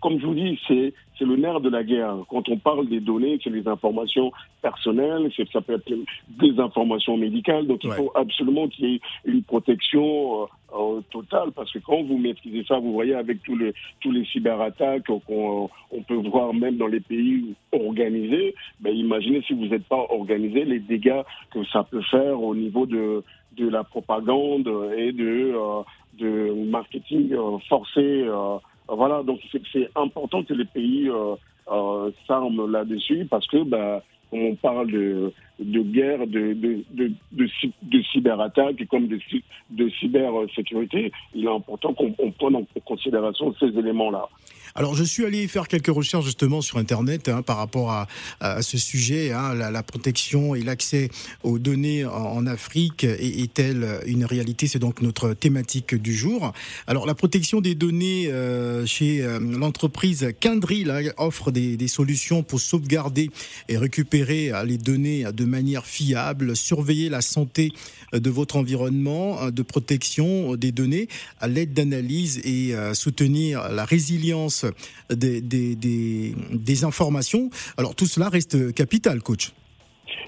comme 0.00 0.20
je 0.20 0.26
vous 0.26 0.34
dis, 0.34 0.58
c'est 0.68 0.92
c'est 1.18 1.24
le 1.24 1.36
nerf 1.36 1.60
de 1.60 1.70
la 1.70 1.82
guerre. 1.82 2.16
Quand 2.28 2.48
on 2.48 2.58
parle 2.58 2.88
des 2.88 3.00
données, 3.00 3.38
c'est 3.42 3.50
les 3.50 3.66
informations 3.66 4.32
personnelles, 4.62 5.30
ça 5.52 5.60
peut 5.60 5.74
être 5.74 5.90
des 6.28 6.58
informations 6.60 7.16
médicales. 7.16 7.66
Donc 7.66 7.84
il 7.84 7.92
faut 7.92 8.12
absolument 8.14 8.68
qu'il 8.68 8.90
y 8.90 8.94
ait 8.94 9.00
une 9.24 9.42
protection 9.42 10.42
euh, 10.42 10.46
euh, 10.74 11.00
totale, 11.10 11.52
parce 11.54 11.72
que 11.72 11.78
quand 11.78 12.02
vous 12.02 12.18
maîtrisez 12.18 12.64
ça, 12.64 12.78
vous 12.78 12.92
voyez 12.92 13.14
avec 13.14 13.42
tous 13.42 13.56
les 13.56 13.72
tous 14.00 14.10
les 14.10 14.24
cyberattaques 14.26 15.04
qu'on 15.26 15.70
on 15.90 16.02
peut 16.02 16.14
voir 16.28 16.52
même 16.52 16.76
dans 16.76 16.86
les 16.88 17.00
pays 17.00 17.54
organisés. 17.72 18.54
Ben 18.80 18.94
imaginez 18.94 19.42
si 19.42 19.54
vous 19.54 19.66
n'êtes 19.66 19.84
pas 19.84 20.04
organisé, 20.10 20.64
les 20.64 20.80
dégâts 20.80 21.22
que 21.52 21.64
ça 21.66 21.84
peut 21.84 22.02
faire 22.02 22.40
au 22.40 22.54
niveau 22.54 22.86
de 22.86 23.22
de 23.56 23.68
la 23.68 23.84
propagande 23.84 24.68
et 24.96 25.12
de 25.12 25.54
euh, 25.54 25.82
de 26.18 26.64
marketing 26.64 27.34
forcé. 27.68 28.24
Voilà, 28.88 29.22
donc 29.24 29.40
c'est 29.72 29.90
important 29.96 30.44
que 30.44 30.54
les 30.54 30.64
pays 30.64 31.10
s'arment 32.26 32.66
là-dessus 32.70 33.26
parce 33.28 33.46
que, 33.46 33.62
bah, 33.62 34.02
on 34.36 34.54
parle 34.56 34.90
de, 34.90 35.32
guerre, 35.60 36.26
de, 36.26 36.52
de, 36.52 36.84
de, 36.90 37.12
de, 37.32 37.48
de 37.82 38.02
cyberattaque 38.12 38.80
et 38.80 38.86
comme 38.86 39.08
de, 39.08 39.18
de 39.70 39.88
cybersécurité, 39.90 41.12
il 41.34 41.44
est 41.44 41.50
important 41.50 41.94
qu'on 41.94 42.12
prenne 42.32 42.56
en 42.56 42.66
considération 42.84 43.54
ces 43.58 43.76
éléments-là. 43.78 44.28
Alors, 44.74 44.94
je 44.94 45.04
suis 45.04 45.24
allé 45.24 45.46
faire 45.48 45.68
quelques 45.68 45.86
recherches 45.88 46.24
justement 46.24 46.60
sur 46.60 46.78
Internet 46.78 47.28
hein, 47.28 47.42
par 47.42 47.56
rapport 47.56 47.90
à, 47.90 48.06
ce 48.62 48.78
sujet. 48.78 49.32
Hein, 49.32 49.54
la, 49.54 49.82
protection 49.82 50.54
et 50.54 50.62
l'accès 50.62 51.10
aux 51.42 51.58
données 51.58 52.04
en, 52.04 52.46
Afrique 52.46 53.04
est-elle 53.04 54.00
une 54.06 54.24
réalité? 54.24 54.66
C'est 54.66 54.78
donc 54.78 55.00
notre 55.02 55.34
thématique 55.34 55.94
du 55.94 56.14
jour. 56.14 56.52
Alors, 56.86 57.06
la 57.06 57.14
protection 57.14 57.60
des 57.60 57.74
données 57.74 58.28
euh, 58.28 58.86
chez 58.86 59.22
euh, 59.22 59.38
l'entreprise 59.40 60.32
Kindrill 60.40 61.12
offre 61.16 61.50
des, 61.50 61.76
des, 61.76 61.88
solutions 61.88 62.42
pour 62.42 62.60
sauvegarder 62.60 63.30
et 63.68 63.76
récupérer 63.76 64.52
euh, 64.52 64.64
les 64.64 64.78
données 64.78 65.24
de 65.32 65.44
manière 65.44 65.86
fiable, 65.86 66.56
surveiller 66.56 67.08
la 67.08 67.20
santé 67.20 67.72
de 68.12 68.30
votre 68.30 68.56
environnement, 68.56 69.50
de 69.50 69.62
protection 69.62 70.54
des 70.54 70.72
données 70.72 71.08
à 71.40 71.48
l'aide 71.48 71.72
d'analyses 71.72 72.40
et 72.44 72.74
soutenir 72.94 73.68
la 73.70 73.84
résilience 73.84 74.64
des, 75.10 75.40
des, 75.40 76.84
informations. 76.84 77.50
Alors 77.76 77.94
tout 77.94 78.06
cela 78.06 78.28
reste 78.28 78.74
capital, 78.74 79.22
coach. 79.22 79.52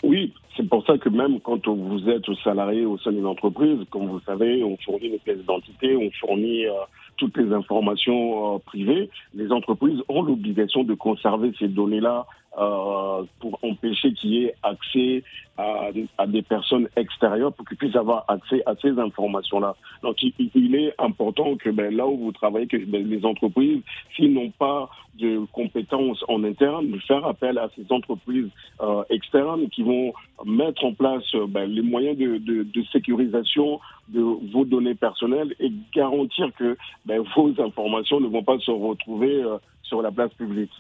Oui, 0.03 0.33
c'est 0.57 0.69
pour 0.69 0.85
ça 0.87 0.99
que 0.99 1.09
même 1.09 1.41
quand 1.41 1.67
vous 1.69 2.09
êtes 2.09 2.25
salarié 2.43 2.85
au 2.85 2.99
sein 2.99 3.13
d'une 3.13 3.27
entreprise, 3.27 3.79
comme 3.91 4.09
vous 4.09 4.21
savez, 4.27 4.63
on 4.65 4.77
fournit 4.79 5.09
une 5.09 5.19
pièces 5.19 5.39
d'identité, 5.39 5.97
on 5.97 6.11
fournit 6.19 6.67
euh, 6.67 6.73
toutes 7.19 7.37
les 7.37 7.53
informations 7.53 8.55
euh, 8.55 8.59
privées. 8.59 9.11
Les 9.35 9.53
entreprises 9.53 10.01
ont 10.09 10.23
l'obligation 10.23 10.85
de 10.85 10.95
conserver 10.95 11.53
ces 11.59 11.69
données-là 11.69 12.27
euh, 12.59 13.23
pour 13.39 13.59
empêcher 13.63 14.15
qu'il 14.15 14.31
y 14.31 14.45
ait 14.45 14.55
accès 14.65 15.23
à, 15.59 15.91
des 16.27 16.43
personnes 16.43 16.89
extérieures 16.97 17.53
pour 17.53 17.67
qu'ils 17.67 17.77
puissent 17.77 17.97
avoir 17.97 18.25
accès 18.29 18.63
à 18.65 18.75
ces 18.83 18.99
informations-là. 18.99 19.77
Donc 20.03 20.17
il, 20.23 20.75
est 20.75 20.95
important 20.99 21.57
que 21.57 21.71
ben, 21.71 21.95
là 21.95 22.07
où 22.07 22.17
vous 22.17 22.33
travaillez, 22.33 22.67
que 22.67 22.77
ben, 22.77 23.09
les 23.09 23.25
entreprises, 23.25 23.81
s'ils 24.17 24.33
n'ont 24.33 24.51
pas 24.51 24.89
de 25.19 25.45
compétences 25.53 26.25
en 26.29 26.43
interne, 26.45 26.91
de 26.91 26.99
faire 26.99 27.25
appel 27.27 27.59
à 27.59 27.69
ces 27.77 27.93
entreprises 27.93 28.49
euh, 28.81 29.03
externes 29.11 29.69
qui 29.69 29.83
vont 29.83 30.13
mettre 30.45 30.85
en 30.85 30.95
place 30.95 31.25
ben, 31.49 31.67
les 31.67 31.83
moyens 31.83 32.17
de, 32.17 32.83
sécurisation 32.93 33.81
de 34.09 34.21
vos 34.21 34.65
données 34.65 34.95
personnelles 34.95 35.55
et 35.61 35.73
garantir 35.93 36.51
que 36.57 36.77
ben, 37.09 37.23
vos 37.35 37.55
informations 37.61 38.21
ne 38.21 38.29
vont 38.29 38.45
pas 38.45 38.59
se 38.59 38.71
retrouver 38.71 39.43
euh, 39.43 39.57
sur 39.83 40.03
la 40.03 40.13
place 40.13 40.33
publique. 40.35 40.71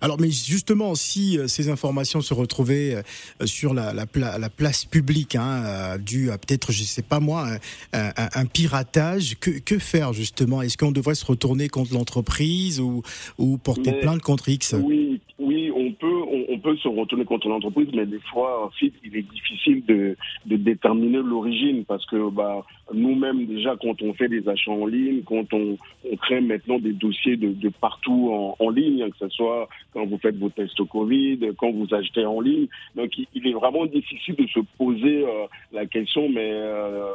Alors, 0.00 0.20
mais 0.20 0.30
justement, 0.30 0.94
si 0.94 1.38
euh, 1.38 1.48
ces 1.48 1.70
informations 1.70 2.20
se 2.20 2.32
retrouvaient 2.34 2.94
euh, 2.94 3.46
sur 3.46 3.74
la, 3.74 3.92
la, 3.92 4.06
la 4.38 4.48
place 4.48 4.84
publique, 4.84 5.34
hein, 5.34 5.62
euh, 5.64 5.98
dû 5.98 6.30
à 6.30 6.38
peut-être, 6.38 6.70
je 6.72 6.84
sais 6.84 7.02
pas 7.02 7.18
moi, 7.20 7.48
un, 7.92 8.10
un, 8.16 8.46
piratage, 8.46 9.36
que, 9.40 9.50
que, 9.58 9.78
faire 9.78 10.12
justement? 10.12 10.62
Est-ce 10.62 10.76
qu'on 10.76 10.92
devrait 10.92 11.14
se 11.14 11.24
retourner 11.24 11.68
contre 11.68 11.94
l'entreprise 11.94 12.80
ou, 12.80 13.02
ou 13.38 13.58
porter 13.58 13.92
plainte 14.00 14.22
contre 14.22 14.48
X? 14.48 14.74
Oui, 14.80 15.20
oui, 15.38 15.72
on 15.74 15.92
peut, 15.92 16.22
on, 16.30 16.37
peut 16.68 16.76
se 16.76 16.88
retourner 16.88 17.24
contre 17.24 17.48
l'entreprise, 17.48 17.88
mais 17.94 18.04
des 18.04 18.20
fois, 18.30 18.66
en 18.66 18.70
fait, 18.70 18.92
il 19.02 19.16
est 19.16 19.22
difficile 19.22 19.84
de, 19.86 20.16
de 20.44 20.56
déterminer 20.56 21.22
l'origine 21.22 21.84
parce 21.86 22.04
que 22.04 22.28
bah, 22.30 22.62
nous-mêmes, 22.92 23.46
déjà, 23.46 23.74
quand 23.80 24.02
on 24.02 24.12
fait 24.12 24.28
des 24.28 24.46
achats 24.46 24.70
en 24.70 24.84
ligne, 24.84 25.22
quand 25.22 25.50
on, 25.54 25.78
on 26.10 26.16
crée 26.16 26.42
maintenant 26.42 26.78
des 26.78 26.92
dossiers 26.92 27.36
de, 27.36 27.52
de 27.52 27.70
partout 27.70 28.30
en, 28.32 28.56
en 28.58 28.68
ligne, 28.68 29.08
que 29.08 29.16
ce 29.18 29.28
soit 29.30 29.68
quand 29.94 30.04
vous 30.04 30.18
faites 30.18 30.36
vos 30.36 30.50
tests 30.50 30.82
Covid, 30.84 31.38
quand 31.56 31.72
vous 31.72 31.92
achetez 31.94 32.26
en 32.26 32.40
ligne. 32.40 32.66
Donc, 32.94 33.12
il, 33.34 33.46
est 33.46 33.54
vraiment 33.54 33.86
difficile 33.86 34.34
de 34.36 34.46
se 34.48 34.60
poser 34.76 35.24
euh, 35.24 35.46
la 35.72 35.86
question, 35.86 36.28
mais 36.28 36.50
euh, 36.52 37.12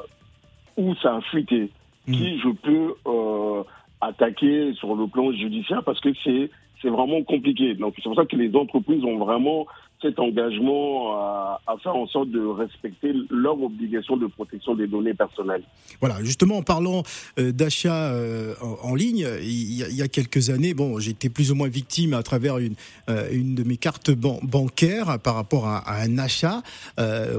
où 0.78 0.96
ça 0.96 1.18
a 1.18 1.22
fuité? 1.22 1.70
Qui 2.08 2.12
hmm. 2.36 2.40
je 2.44 2.50
peux 2.50 2.96
euh, 3.06 3.64
attaquer 4.02 4.74
sur 4.74 4.96
le 4.96 5.06
plan 5.06 5.32
judiciaire? 5.32 5.84
Parce 5.84 6.00
que 6.00 6.10
c'est 6.24 6.50
c'est 6.84 6.90
vraiment 6.90 7.24
compliqué. 7.24 7.74
Donc 7.74 7.94
c'est 7.96 8.04
pour 8.04 8.16
ça 8.16 8.26
que 8.26 8.36
les 8.36 8.56
entreprises 8.56 9.04
ont 9.04 9.18
vraiment 9.18 9.66
cet 10.04 10.20
engagement 10.20 11.14
à, 11.14 11.60
faire 11.82 11.96
en 11.96 12.06
sorte 12.08 12.30
de 12.30 12.46
respecter 12.46 13.14
leur 13.32 13.60
obligation 13.62 14.18
de 14.18 14.28
protection 14.28 14.76
des 14.76 14.86
données 14.86 15.14
personnelles. 15.14 15.64
Voilà, 16.00 16.24
justement 16.24 16.58
en 16.58 16.62
parlant 16.62 17.04
euh, 17.40 17.52
d'achat 17.52 18.12
euh, 18.12 18.54
en, 18.62 18.94
ligne, 18.94 19.28
il 19.42 19.74
y, 19.74 20.02
a, 20.02 20.08
quelques 20.08 20.50
années, 20.50 20.74
bon, 20.74 21.00
j'étais 21.00 21.30
plus 21.30 21.52
ou 21.52 21.56
moins 21.56 21.70
victime 21.70 22.14
à 22.14 22.22
travers 22.22 22.58
une, 22.58 22.76
euh, 23.10 23.28
une 23.32 23.56
de 23.56 23.64
mes 23.64 23.78
cartes 23.78 24.12
bancaires 24.12 25.20
par 25.20 25.36
rapport 25.36 25.68
à, 25.68 26.02
un 26.02 26.18
achat. 26.18 26.62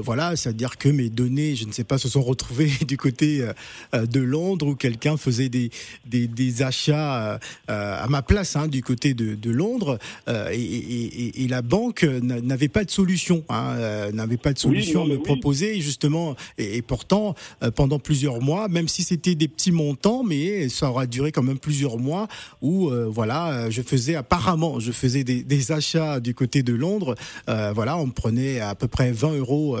voilà, 0.03 0.35
c'est-à-dire 0.35 0.77
que 0.77 0.89
mes 0.89 1.09
données, 1.09 1.55
je 1.55 1.67
ne 1.67 1.71
sais 1.71 1.83
pas, 1.83 1.97
se 1.97 2.09
sont 2.09 2.21
retrouvées 2.21 2.71
du 2.87 2.97
côté 2.97 3.47
de 3.93 4.19
Londres 4.19 4.67
où 4.67 4.75
quelqu'un 4.75 5.17
faisait 5.17 5.49
des, 5.49 5.69
des, 6.05 6.61
achats 6.63 7.39
à 7.67 8.07
ma 8.07 8.21
place 8.21 8.55
hein, 8.55 8.67
du 8.67 8.81
côté 8.81 9.13
de, 9.13 9.51
Londres 9.51 9.99
et, 10.27 11.47
la 11.47 11.61
banque 11.61 12.03
n'a 12.03 12.54
n'avait 12.55 12.69
pas 12.69 12.85
de 12.85 12.91
solution, 12.91 13.43
hein, 13.49 13.75
euh, 13.77 14.11
n'avait 14.13 14.37
pas 14.37 14.53
de 14.53 14.59
solution 14.59 15.03
à 15.03 15.07
me 15.07 15.19
proposer 15.19 15.81
justement. 15.81 16.35
Et, 16.57 16.81
pourtant, 16.81 17.35
euh, 17.63 17.69
pendant 17.69 17.99
plusieurs 17.99 18.41
mois, 18.41 18.69
même 18.69 18.87
si 18.87 19.03
c'était 19.03 19.35
des 19.35 19.49
petits 19.49 19.73
montants, 19.73 20.23
mais 20.23 20.69
ça 20.69 20.89
aura 20.89 21.05
duré 21.05 21.33
quand 21.33 21.43
même 21.43 21.59
plusieurs 21.59 21.97
mois 21.97 22.29
où 22.61 22.89
euh, 22.89 23.09
voilà, 23.09 23.69
je 23.69 23.81
faisais 23.81 24.15
apparemment, 24.15 24.79
je 24.79 24.93
faisais 24.93 25.25
des, 25.25 25.71
achats 25.71 26.19
du 26.19 26.33
côté 26.35 26.61
de 26.63 26.73
Londres. 26.73 27.15
voilà, 27.47 27.97
on 27.97 28.07
me 28.07 28.11
prenait 28.11 28.59
à 28.59 28.75
peu 28.75 28.87
près 28.87 29.11
20 29.11 29.37
euros 29.37 29.77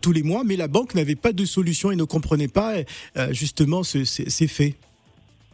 tous 0.00 0.12
les 0.12 0.24
mois, 0.24 0.42
mais 0.44 0.56
la 0.56 0.66
banque 0.66 0.94
n'avait 0.96 1.14
pas 1.14 1.32
de 1.32 1.44
solution 1.44 1.92
et 1.92 1.96
ne 1.96 2.04
comprenait 2.04 2.48
pas 2.48 2.74
justement 3.30 3.84
ces 3.84 4.48
faits. 4.48 4.74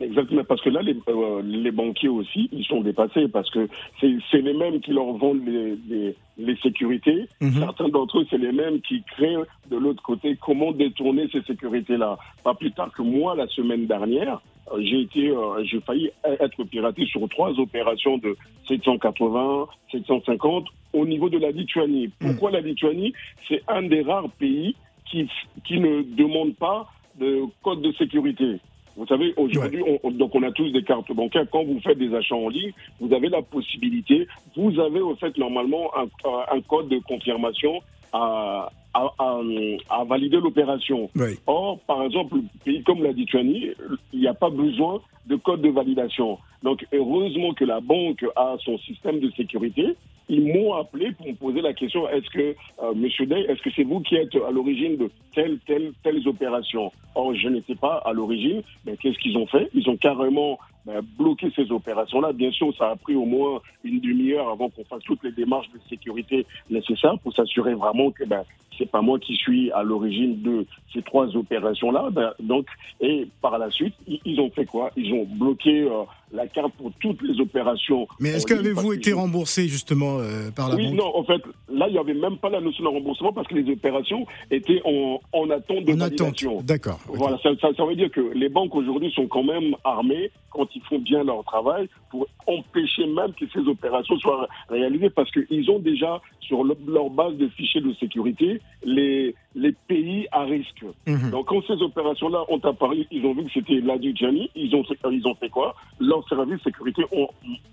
Exactement, 0.00 0.44
parce 0.44 0.60
que 0.60 0.68
là, 0.68 0.82
les, 0.82 0.94
euh, 1.08 1.40
les, 1.42 1.70
banquiers 1.70 2.08
aussi, 2.08 2.50
ils 2.52 2.64
sont 2.64 2.82
dépassés, 2.82 3.28
parce 3.28 3.50
que 3.50 3.66
c'est 4.00 4.42
les 4.42 4.52
mêmes 4.52 4.80
qui 4.80 4.92
leur 4.92 5.12
vendent 5.12 5.46
les, 5.46 5.76
les, 5.88 6.14
les 6.36 6.56
sécurités. 6.56 7.26
Mhm. 7.40 7.60
Certains 7.60 7.88
d'entre 7.88 8.18
eux, 8.20 8.26
c'est 8.28 8.38
les 8.38 8.52
mêmes 8.52 8.80
qui 8.82 9.02
créent 9.02 9.36
de 9.70 9.76
l'autre 9.76 10.02
côté 10.02 10.36
comment 10.38 10.72
détourner 10.72 11.28
ces 11.32 11.40
sécurités-là? 11.42 12.18
Pas 12.44 12.54
plus 12.54 12.72
tard 12.72 12.92
que 12.92 13.00
moi, 13.00 13.34
la 13.34 13.46
semaine 13.46 13.86
dernière, 13.86 14.42
euh, 14.72 14.82
j'ai 14.82 15.00
été, 15.00 15.30
euh, 15.30 15.64
j'ai 15.64 15.80
failli 15.80 16.10
être 16.24 16.64
piraté 16.64 17.06
sur 17.06 17.26
trois 17.30 17.58
opérations 17.58 18.18
de 18.18 18.36
780, 18.68 19.66
750 19.92 20.66
au 20.92 21.06
niveau 21.06 21.30
de 21.30 21.38
la 21.38 21.50
Lituanie. 21.50 22.10
Mhm. 22.20 22.32
Pourquoi 22.32 22.50
la 22.50 22.60
Lituanie? 22.60 23.14
C'est 23.48 23.62
un 23.66 23.82
des 23.82 24.02
rares 24.02 24.30
pays 24.38 24.76
qui, 25.10 25.26
qui 25.64 25.80
ne 25.80 26.02
demande 26.02 26.54
pas 26.56 26.86
de 27.18 27.44
code 27.62 27.80
de 27.80 27.92
sécurité. 27.92 28.60
Vous 28.96 29.06
savez, 29.06 29.34
aujourd'hui, 29.36 29.82
on, 30.02 30.10
donc 30.10 30.34
on 30.34 30.42
a 30.42 30.50
tous 30.52 30.70
des 30.70 30.82
cartes 30.82 31.12
bancaires. 31.12 31.46
Quand 31.52 31.64
vous 31.64 31.80
faites 31.80 31.98
des 31.98 32.14
achats 32.14 32.34
en 32.34 32.48
ligne, 32.48 32.72
vous 33.00 33.12
avez 33.12 33.28
la 33.28 33.42
possibilité, 33.42 34.26
vous 34.56 34.80
avez 34.80 35.00
au 35.00 35.14
fait 35.16 35.36
normalement 35.36 35.90
un, 35.96 36.06
un 36.50 36.60
code 36.62 36.88
de 36.88 36.98
confirmation 37.00 37.82
à, 38.16 38.70
à, 39.18 40.04
valider 40.04 40.38
l'opération. 40.38 41.11
Or, 41.46 41.79
par 41.87 42.02
exemple, 42.02 42.37
pays 42.64 42.83
comme 42.83 43.02
la 43.02 43.12
Lituanie, 43.12 43.70
il 44.12 44.20
n'y 44.20 44.29
a 44.29 44.35
pas 44.35 44.50
besoin 44.50 45.00
de 45.26 45.37
code 45.37 45.62
de 45.62 45.68
validation. 45.68 46.38
Donc, 46.62 46.87
heureusement 46.92 47.52
que 47.52 47.64
la 47.64 47.81
banque 47.81 48.24
a 48.37 48.57
son 48.64 48.79
système 48.79 49.20
de 49.20 49.31
sécurité. 49.31 49.96
Ils 50.29 50.44
m'ont 50.44 50.74
appelé 50.74 51.12
pour 51.12 51.29
me 51.29 51.35
poser 51.35 51.61
la 51.61 51.72
question 51.72 52.09
est-ce 52.09 52.29
que, 52.31 52.57
euh, 52.83 52.94
Monsieur 52.96 53.26
Day, 53.26 53.42
est-ce 53.48 53.62
que 53.62 53.70
c'est 53.76 53.85
vous 53.85 54.00
qui 54.00 54.16
êtes 54.16 54.35
à 54.35 54.50
l'origine 54.50 54.96
de 54.96 55.09
telle, 55.33 55.59
telle, 55.66 55.92
telles 56.02 56.26
opérations? 56.26 56.90
Or, 57.14 57.33
je 57.35 57.48
n'étais 57.48 57.76
pas 57.76 58.02
à 58.05 58.12
l'origine. 58.12 58.62
Mais 58.85 58.96
qu'est-ce 58.96 59.18
qu'ils 59.18 59.37
ont 59.37 59.46
fait? 59.46 59.68
Ils 59.74 59.88
ont 59.88 59.96
carrément 59.96 60.59
ben, 60.87 61.01
bloquer 61.18 61.51
ces 61.55 61.70
opérations-là. 61.72 62.33
Bien 62.33 62.53
sûr, 62.53 62.72
ça 62.77 62.90
a 62.90 62.96
pris 62.96 63.16
au 63.16 63.25
moins 63.25 63.61
une 63.83 64.01
demi-heure 64.01 64.49
avant 64.49 64.70
qu'on 64.70 64.85
fasse 64.85 65.03
toutes 65.05 65.25
les 65.25 65.33
démarches 65.33 65.68
de 65.72 65.81
sécurité 65.88 66.46
nécessaires 66.70 67.18
pour 67.18 67.35
s'assurer 67.35 67.75
vraiment 67.75 68.12
que 68.12 68.25
ben, 68.25 68.44
c'est 68.79 68.90
pas 68.90 69.01
moi 69.01 69.18
qui 69.18 69.35
suis 69.35 69.70
à 69.72 69.83
l'origine 69.83 70.42
de 70.42 70.66
ces 70.92 71.03
trois 71.03 71.35
opérations-là. 71.37 72.11
Ben, 72.12 72.33
donc, 72.40 72.66
et 73.01 73.27
par 73.42 73.59
la 73.59 73.70
suite, 73.70 73.94
ils 74.07 74.40
ont 74.40 74.51
fait 74.51 74.66
quoi? 74.66 74.90
Ils 74.96 75.12
ont 75.12 75.25
bloqué 75.25 75.83
euh, 75.83 76.05
la 76.32 76.46
carte 76.46 76.72
pour 76.74 76.90
toutes 77.00 77.22
les 77.22 77.40
opérations. 77.40 78.06
Mais 78.20 78.30
est-ce 78.30 78.46
qu'avez-vous 78.46 78.92
été 78.92 79.12
remboursé 79.12 79.68
justement 79.68 80.18
euh, 80.18 80.50
par 80.50 80.68
la 80.68 80.76
oui, 80.76 80.84
banque 80.84 80.92
Oui, 80.92 80.98
non, 80.98 81.16
en 81.16 81.24
fait, 81.24 81.42
là, 81.68 81.86
il 81.88 81.92
n'y 81.92 81.98
avait 81.98 82.14
même 82.14 82.38
pas 82.38 82.50
la 82.50 82.60
notion 82.60 82.84
de 82.84 82.88
remboursement 82.88 83.32
parce 83.32 83.46
que 83.48 83.54
les 83.54 83.70
opérations 83.72 84.26
étaient 84.50 84.80
en, 84.84 85.20
en 85.32 85.50
attente 85.50 85.84
de 85.84 85.92
en 85.92 85.96
validation. 85.96 86.60
D'accord. 86.62 87.00
Voilà, 87.06 87.38
ça, 87.42 87.50
ça, 87.60 87.84
veut 87.84 87.96
dire 87.96 88.10
que 88.10 88.32
les 88.34 88.48
banques 88.48 88.74
aujourd'hui 88.74 89.12
sont 89.12 89.26
quand 89.26 89.44
même 89.44 89.74
armées 89.84 90.30
quand 90.50 90.66
ils 90.74 90.82
font 90.82 90.98
bien 90.98 91.22
leur 91.22 91.44
travail 91.44 91.88
pour 92.10 92.26
empêcher 92.46 93.06
même 93.06 93.32
que 93.34 93.44
ces 93.52 93.60
opérations 93.68 94.18
soient 94.18 94.48
réalisées 94.68 95.10
parce 95.10 95.30
qu'ils 95.30 95.70
ont 95.70 95.78
déjà 95.78 96.20
sur 96.40 96.64
leur 96.64 97.10
base 97.10 97.34
de 97.36 97.48
fichiers 97.48 97.80
de 97.80 97.92
sécurité 97.94 98.60
les, 98.84 99.34
les 99.57 99.73
pays 99.73 100.29
à 100.31 100.42
risque. 100.42 100.85
Mhm. 101.07 101.31
Donc 101.31 101.47
quand 101.47 101.62
ces 101.66 101.83
opérations-là 101.83 102.45
ont 102.49 102.61
apparu, 102.62 103.07
ils 103.11 103.25
ont 103.25 103.33
vu 103.33 103.45
que 103.45 103.53
c'était 103.55 103.81
l'Adjani, 103.81 104.51
ils 104.55 104.75
ont, 104.77 104.85
ils 105.11 105.27
ont 105.27 105.35
fait 105.35 105.49
quoi? 105.49 105.75
Leurs 105.99 106.29
services 106.29 106.59
de 106.59 106.62
sécurité 106.64 107.03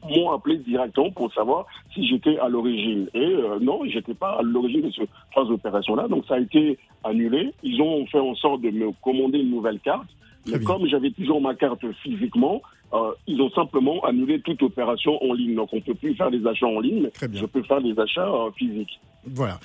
m'ont 0.09 0.31
appelé 0.31 0.57
directement 0.59 1.11
pour 1.11 1.31
savoir 1.33 1.65
si 1.93 2.07
j'étais 2.07 2.39
à 2.39 2.47
l'origine. 2.47 3.09
Et 3.13 3.19
euh, 3.19 3.59
non, 3.59 3.81
j'étais 3.85 4.13
pas 4.13 4.37
à 4.39 4.41
l'origine 4.41 4.81
de 4.81 4.91
ces 4.91 5.07
trois 5.31 5.43
opérations-là, 5.51 6.07
donc 6.07 6.25
ça 6.25 6.35
a 6.35 6.39
été 6.39 6.79
annulé. 7.03 7.53
Ils 7.63 7.81
ont 7.81 8.05
fait 8.07 8.19
en 8.19 8.35
sorte 8.35 8.61
de 8.61 8.71
me 8.71 8.91
commander 9.03 9.39
une 9.39 9.51
nouvelle 9.51 9.79
carte. 9.79 10.07
Mais 10.45 10.59
comme 10.59 10.87
j'avais 10.87 11.11
toujours 11.11 11.41
ma 11.41 11.55
carte 11.55 11.85
physiquement, 12.01 12.61
euh, 12.93 13.11
ils 13.27 13.41
ont 13.41 13.49
simplement 13.51 14.03
annulé 14.03 14.39
toute 14.41 14.61
opération 14.61 15.21
en 15.23 15.33
ligne. 15.33 15.55
Donc 15.55 15.69
on 15.73 15.77
ne 15.77 15.81
peut 15.81 15.95
plus 15.95 16.15
faire 16.15 16.31
des 16.31 16.45
achats 16.45 16.67
en 16.67 16.79
ligne, 16.79 17.03
mais 17.03 17.11
je 17.33 17.45
peux 17.45 17.63
faire 17.63 17.81
des 17.81 17.97
achats 17.99 18.27
euh, 18.27 18.51
physiques. 18.51 18.99
Voilà. 19.25 19.59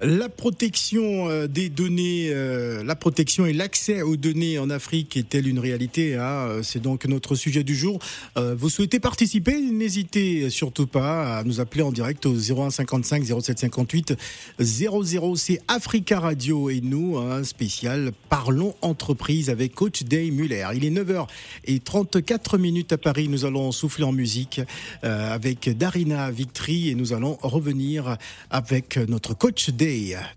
La 0.00 0.28
protection 0.28 1.28
euh, 1.28 1.48
des 1.48 1.68
données, 1.68 2.28
euh, 2.30 2.84
la 2.84 2.94
protection 2.94 3.46
et 3.46 3.52
l'accès 3.52 4.00
aux 4.02 4.16
données 4.16 4.56
en 4.60 4.70
Afrique 4.70 5.16
est-elle 5.16 5.48
une 5.48 5.58
réalité 5.58 6.14
hein 6.14 6.60
C'est 6.62 6.80
donc 6.80 7.04
notre 7.06 7.34
sujet 7.34 7.64
du 7.64 7.74
jour. 7.74 7.98
Euh, 8.36 8.54
vous 8.56 8.70
souhaitez 8.70 9.00
participer 9.00 9.60
N'hésitez 9.60 10.50
surtout 10.50 10.86
pas 10.86 11.38
à 11.38 11.42
nous 11.42 11.58
appeler 11.58 11.82
en 11.82 11.90
direct 11.90 12.26
au 12.26 12.36
0155 12.36 13.24
0758 13.24 14.14
00. 14.60 15.34
C'est 15.34 15.60
Africa 15.66 16.20
Radio 16.20 16.70
et 16.70 16.80
nous, 16.80 17.18
un 17.18 17.42
spécial 17.42 18.12
Parlons 18.28 18.76
entreprise 18.82 19.50
avec 19.50 19.74
Coach 19.74 20.04
Day 20.04 20.30
Muller. 20.30 20.68
Il 20.76 20.84
est 20.84 20.90
9h34 20.90 22.56
minutes 22.56 22.92
à 22.92 22.98
Paris. 22.98 23.26
Nous 23.26 23.44
allons 23.44 23.72
souffler 23.72 24.04
en 24.04 24.12
musique 24.12 24.60
avec 25.02 25.76
Darina 25.76 26.30
Victry 26.30 26.90
et 26.90 26.94
nous 26.94 27.12
allons 27.12 27.36
revenir 27.42 28.16
avec 28.50 28.96
notre 29.08 29.34
coach 29.34 29.70
Day 29.70 29.87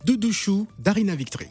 Doudouchou, 0.06 0.66
Darina 0.80 1.14
Victory. 1.14 1.50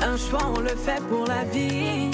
Un 0.00 0.16
choix, 0.16 0.52
on 0.56 0.60
le 0.60 0.68
fait 0.68 1.02
pour 1.10 1.26
la 1.26 1.44
vie. 1.44 2.10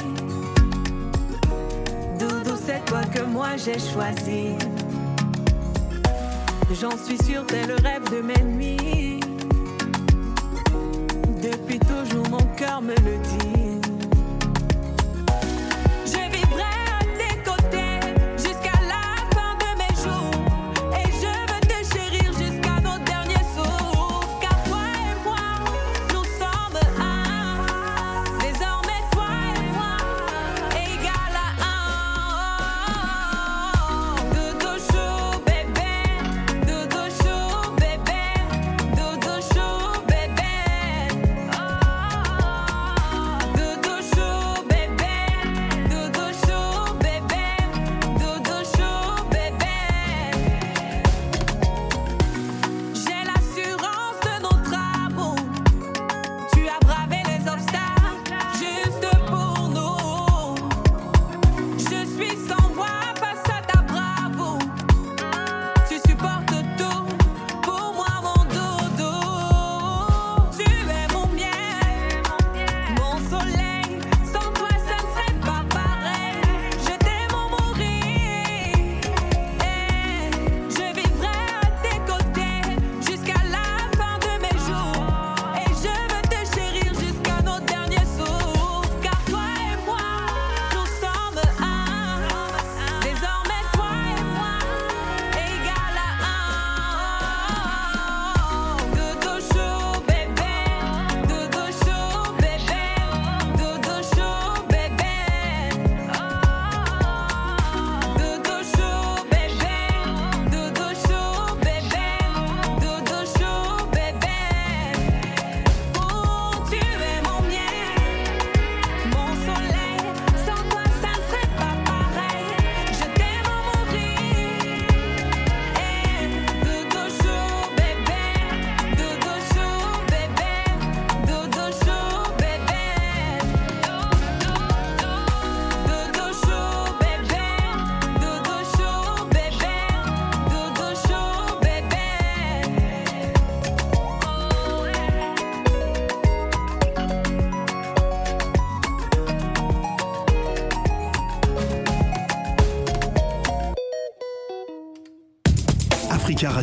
Doudou, 2.18 2.56
c'est 2.66 2.84
toi 2.84 3.04
que 3.04 3.22
moi 3.22 3.56
j'ai 3.56 3.78
choisi. 3.78 4.56
J'en 6.72 6.96
suis 6.96 7.18
sûre, 7.24 7.44
t'es 7.46 7.66
le 7.66 7.74
rêve 7.74 8.10
de 8.10 8.20
mes 8.20 8.42
nuits. 8.42 9.20
Depuis 11.42 11.78
toujours, 11.78 12.28
mon 12.30 12.44
cœur 12.56 12.82
me 12.82 12.94
le 12.94 13.18
dit. 13.22 13.63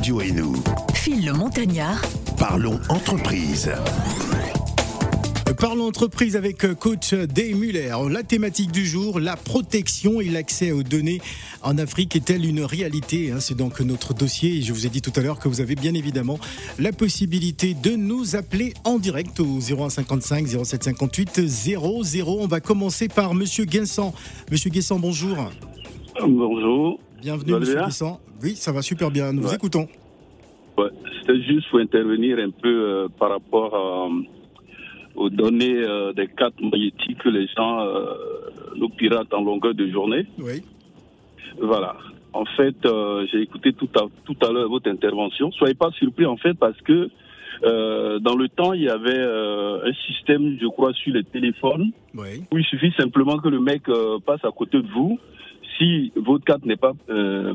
Radio 0.02 0.22
et 0.22 0.32
nous. 0.32 0.56
Phil 0.96 1.24
le 1.24 1.32
Montagnard. 1.32 2.02
Parlons 2.36 2.80
entreprise. 2.90 3.72
Parlons 5.60 5.86
entreprise 5.86 6.36
avec 6.36 6.66
euh, 6.66 6.74
coach 6.74 7.14
Day 7.14 7.54
Muller. 7.54 7.94
La 8.10 8.24
thématique 8.24 8.72
du 8.72 8.84
jour, 8.84 9.20
la 9.20 9.36
protection 9.36 10.20
et 10.20 10.26
l'accès 10.26 10.72
aux 10.72 10.82
données 10.82 11.22
en 11.62 11.78
Afrique 11.78 12.16
est-elle 12.16 12.48
une 12.48 12.64
réalité 12.64 13.32
hein? 13.32 13.40
C'est 13.40 13.56
donc 13.56 13.80
notre 13.82 14.16
dossier 14.16 14.58
et 14.58 14.62
je 14.64 14.74
vous 14.74 14.88
ai 14.88 14.90
dit 14.90 15.04
tout 15.04 15.14
à 15.16 15.22
l'heure 15.22 15.38
que 15.38 15.48
vous 15.48 15.62
avez 15.62 15.76
bien 15.76 15.94
évidemment 15.94 16.40
la 16.80 16.92
possibilité 16.92 17.76
de 17.76 17.92
nous 17.92 18.36
appeler 18.36 18.74
en 18.86 18.98
direct 18.98 19.40
au 19.40 19.60
0155 19.60 20.48
0758 20.48 21.46
00. 21.46 22.38
On 22.42 22.48
va 22.48 22.60
commencer 22.60 23.08
par 23.08 23.36
Monsieur 23.36 23.66
Guinsan. 23.66 24.16
Monsieur 24.50 24.72
Guinsan, 24.72 24.98
bonjour. 24.98 25.52
Bonjour. 26.20 27.00
Bienvenue 27.22 27.60
Monsieur 27.60 27.76
Guinsan. 27.76 28.20
Oui, 28.42 28.56
ça 28.56 28.72
va 28.72 28.82
super 28.82 29.12
bien. 29.12 29.32
Nous 29.32 29.44
vous 29.44 29.54
écoutons. 29.54 29.88
Ouais, 30.78 30.90
C'était 31.20 31.42
juste 31.44 31.70
pour 31.70 31.80
intervenir 31.80 32.40
un 32.40 32.50
peu 32.50 32.68
euh, 32.68 33.08
par 33.20 33.30
rapport 33.30 33.76
à 33.76 34.10
aux 35.16 35.30
données 35.30 35.76
euh, 35.76 36.14
des 36.14 36.28
cartes 36.28 36.60
magnétiques 36.62 37.20
que 37.20 37.30
les 37.30 37.48
gens 37.56 37.82
euh, 37.82 38.16
nous 38.76 38.90
piratent 38.90 39.34
en 39.34 39.44
longueur 39.44 39.74
de 39.76 39.88
journée. 39.90 40.26
Oui. 40.40 40.64
Voilà. 41.62 41.96
En 42.34 42.46
fait, 42.46 42.76
euh, 42.86 43.28
j'ai 43.32 43.42
écouté 43.42 43.74
tout 43.74 43.90
à, 43.96 44.06
tout 44.26 44.38
à 44.42 44.52
l'heure 44.52 44.70
votre 44.70 44.90
intervention. 44.90 45.52
Soyez 45.52 45.74
pas 45.74 45.92
surpris 45.92 46.26
en 46.26 46.38
fait 46.38 46.54
parce 46.54 46.80
que 46.82 47.10
dans 47.64 48.36
le 48.36 48.50
temps, 48.50 48.74
il 48.74 48.82
y 48.82 48.90
avait 48.90 49.22
un 49.22 49.94
système, 50.08 50.58
je 50.60 50.66
crois, 50.66 50.94
sur 50.94 51.14
les 51.14 51.24
téléphones 51.24 51.92
oui. 52.16 52.44
où 52.52 52.58
il 52.58 52.66
suffit 52.66 52.92
simplement 52.98 53.38
que 53.38 53.50
le 53.50 53.60
mec 53.60 53.84
passe 54.26 54.44
à 54.44 54.50
côté 54.50 54.82
de 54.82 54.88
vous. 54.88 55.20
Si 55.82 56.12
votre 56.16 56.46
carte 56.46 56.64
n'est 56.64 56.76
pas 56.76 56.94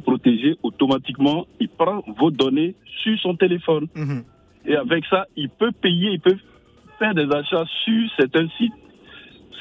protégée, 0.05 0.57
automatiquement, 0.65 1.47
il 1.61 1.69
prend 1.69 2.03
vos 2.19 2.33
données 2.33 2.75
sur 3.03 3.17
son 3.21 3.37
téléphone. 3.37 3.87
Mhm. 3.95 4.25
Et 4.67 4.75
avec 4.75 5.05
ça, 5.07 5.27
il 5.37 5.49
peut 5.49 5.71
payer, 5.71 6.11
il 6.11 6.21
peut 6.21 6.37
faire 6.99 7.15
des 7.15 7.31
achats 7.33 7.65
sur 7.85 8.11
certains 8.19 8.49
sites 8.59 8.73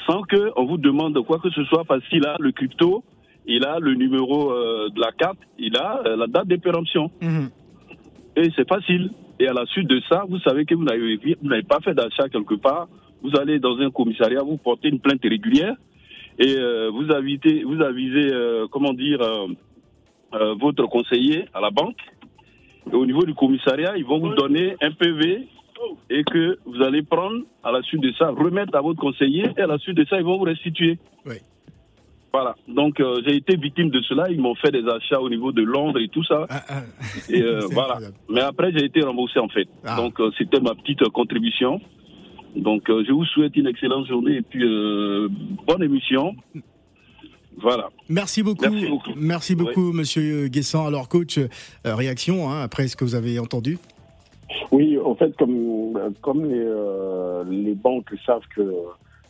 sans 0.07 0.21
que 0.23 0.51
on 0.55 0.65
vous 0.65 0.77
demande 0.77 1.19
quoi 1.25 1.39
que 1.39 1.49
ce 1.49 1.63
soit 1.65 1.83
parce 1.85 2.07
qu'il 2.07 2.25
a 2.25 2.35
le 2.39 2.51
crypto, 2.51 3.03
il 3.45 3.65
a 3.65 3.79
le 3.79 3.93
numéro 3.95 4.51
euh, 4.51 4.89
de 4.89 4.99
la 4.99 5.11
carte, 5.11 5.39
il 5.57 5.75
a 5.77 6.01
euh, 6.05 6.15
la 6.15 6.27
date 6.27 6.47
de 6.47 6.55
péremption. 6.57 7.11
Mhm. 7.21 7.49
Et 8.37 8.49
c'est 8.55 8.67
facile. 8.67 9.11
Et 9.39 9.47
à 9.47 9.53
la 9.53 9.65
suite 9.65 9.87
de 9.87 10.01
ça, 10.09 10.23
vous 10.27 10.39
savez 10.39 10.65
que 10.65 10.75
vous 10.75 10.85
n'avez 10.85 11.63
pas 11.63 11.79
fait 11.81 11.93
d'achat 11.93 12.29
quelque 12.29 12.55
part. 12.55 12.87
Vous 13.21 13.35
allez 13.37 13.59
dans 13.59 13.77
un 13.79 13.91
commissariat, 13.91 14.41
vous 14.41 14.57
portez 14.57 14.89
une 14.89 14.99
plainte 14.99 15.23
régulière 15.23 15.75
et 16.37 16.55
euh, 16.57 16.89
vous 16.89 17.11
avisez, 17.11 17.63
vous 17.63 17.81
avisez 17.81 18.33
euh, 18.33 18.67
comment 18.69 18.93
dire, 18.93 19.21
euh, 19.21 20.53
votre 20.59 20.85
conseiller 20.87 21.45
à 21.53 21.61
la 21.61 21.69
banque. 21.69 21.97
Et 22.91 22.95
au 22.95 23.05
niveau 23.05 23.23
du 23.23 23.33
commissariat, 23.33 23.93
ils 23.97 24.05
vont 24.05 24.19
vous 24.19 24.33
donner 24.35 24.75
un 24.81 24.91
PV 24.91 25.47
et 26.09 26.23
que 26.23 26.59
vous 26.65 26.81
allez 26.81 27.03
prendre 27.03 27.43
à 27.63 27.71
la 27.71 27.81
suite 27.81 28.01
de 28.01 28.11
ça, 28.13 28.29
remettre 28.29 28.75
à 28.75 28.81
votre 28.81 28.99
conseiller 28.99 29.45
et 29.57 29.61
à 29.61 29.67
la 29.67 29.77
suite 29.77 29.97
de 29.97 30.05
ça, 30.05 30.17
ils 30.17 30.23
vont 30.23 30.37
vous 30.37 30.43
restituer. 30.43 30.99
Oui. 31.25 31.35
Voilà. 32.31 32.55
Donc 32.67 33.01
j'ai 33.25 33.37
été 33.37 33.55
victime 33.55 33.89
de 33.89 34.01
cela. 34.01 34.29
Ils 34.29 34.41
m'ont 34.41 34.55
fait 34.55 34.71
des 34.71 34.85
achats 34.87 35.21
au 35.21 35.29
niveau 35.29 35.53
de 35.53 35.63
Londres 35.63 35.99
et 36.01 36.09
tout 36.09 36.23
ça. 36.25 36.45
Ah, 36.49 36.63
ah. 36.67 36.81
Et 37.29 37.41
voilà. 37.71 37.93
incroyable. 37.93 38.15
Mais 38.29 38.41
après 38.41 38.71
j'ai 38.73 38.83
été 38.83 39.01
remboursé 39.01 39.39
en 39.39 39.47
fait. 39.47 39.69
Ah. 39.85 39.95
Donc 39.95 40.19
c'était 40.37 40.59
ma 40.59 40.75
petite 40.75 41.07
contribution. 41.09 41.79
Donc 42.55 42.89
euh, 42.89 43.03
je 43.05 43.11
vous 43.11 43.25
souhaite 43.25 43.55
une 43.55 43.67
excellente 43.67 44.07
journée 44.07 44.37
et 44.37 44.41
puis 44.41 44.63
euh, 44.63 45.27
bonne 45.67 45.83
émission. 45.83 46.35
Voilà. 47.57 47.89
Merci 48.09 48.43
beaucoup. 48.43 48.65
Merci 48.69 48.87
beaucoup. 48.87 49.11
Merci 49.15 49.55
beaucoup, 49.55 49.91
Monsieur 49.93 50.47
Guessant. 50.47 50.87
Alors, 50.87 51.07
coach, 51.07 51.37
euh, 51.37 51.47
réaction 51.85 52.49
hein, 52.49 52.61
après 52.61 52.87
ce 52.87 52.95
que 52.95 53.05
vous 53.05 53.15
avez 53.15 53.39
entendu? 53.39 53.77
Oui, 54.71 54.97
en 54.99 55.15
fait, 55.15 55.35
comme, 55.37 55.97
comme 56.21 56.45
les, 56.45 56.59
euh, 56.59 57.43
les 57.49 57.73
banques 57.73 58.13
savent 58.25 58.41
que 58.55 58.61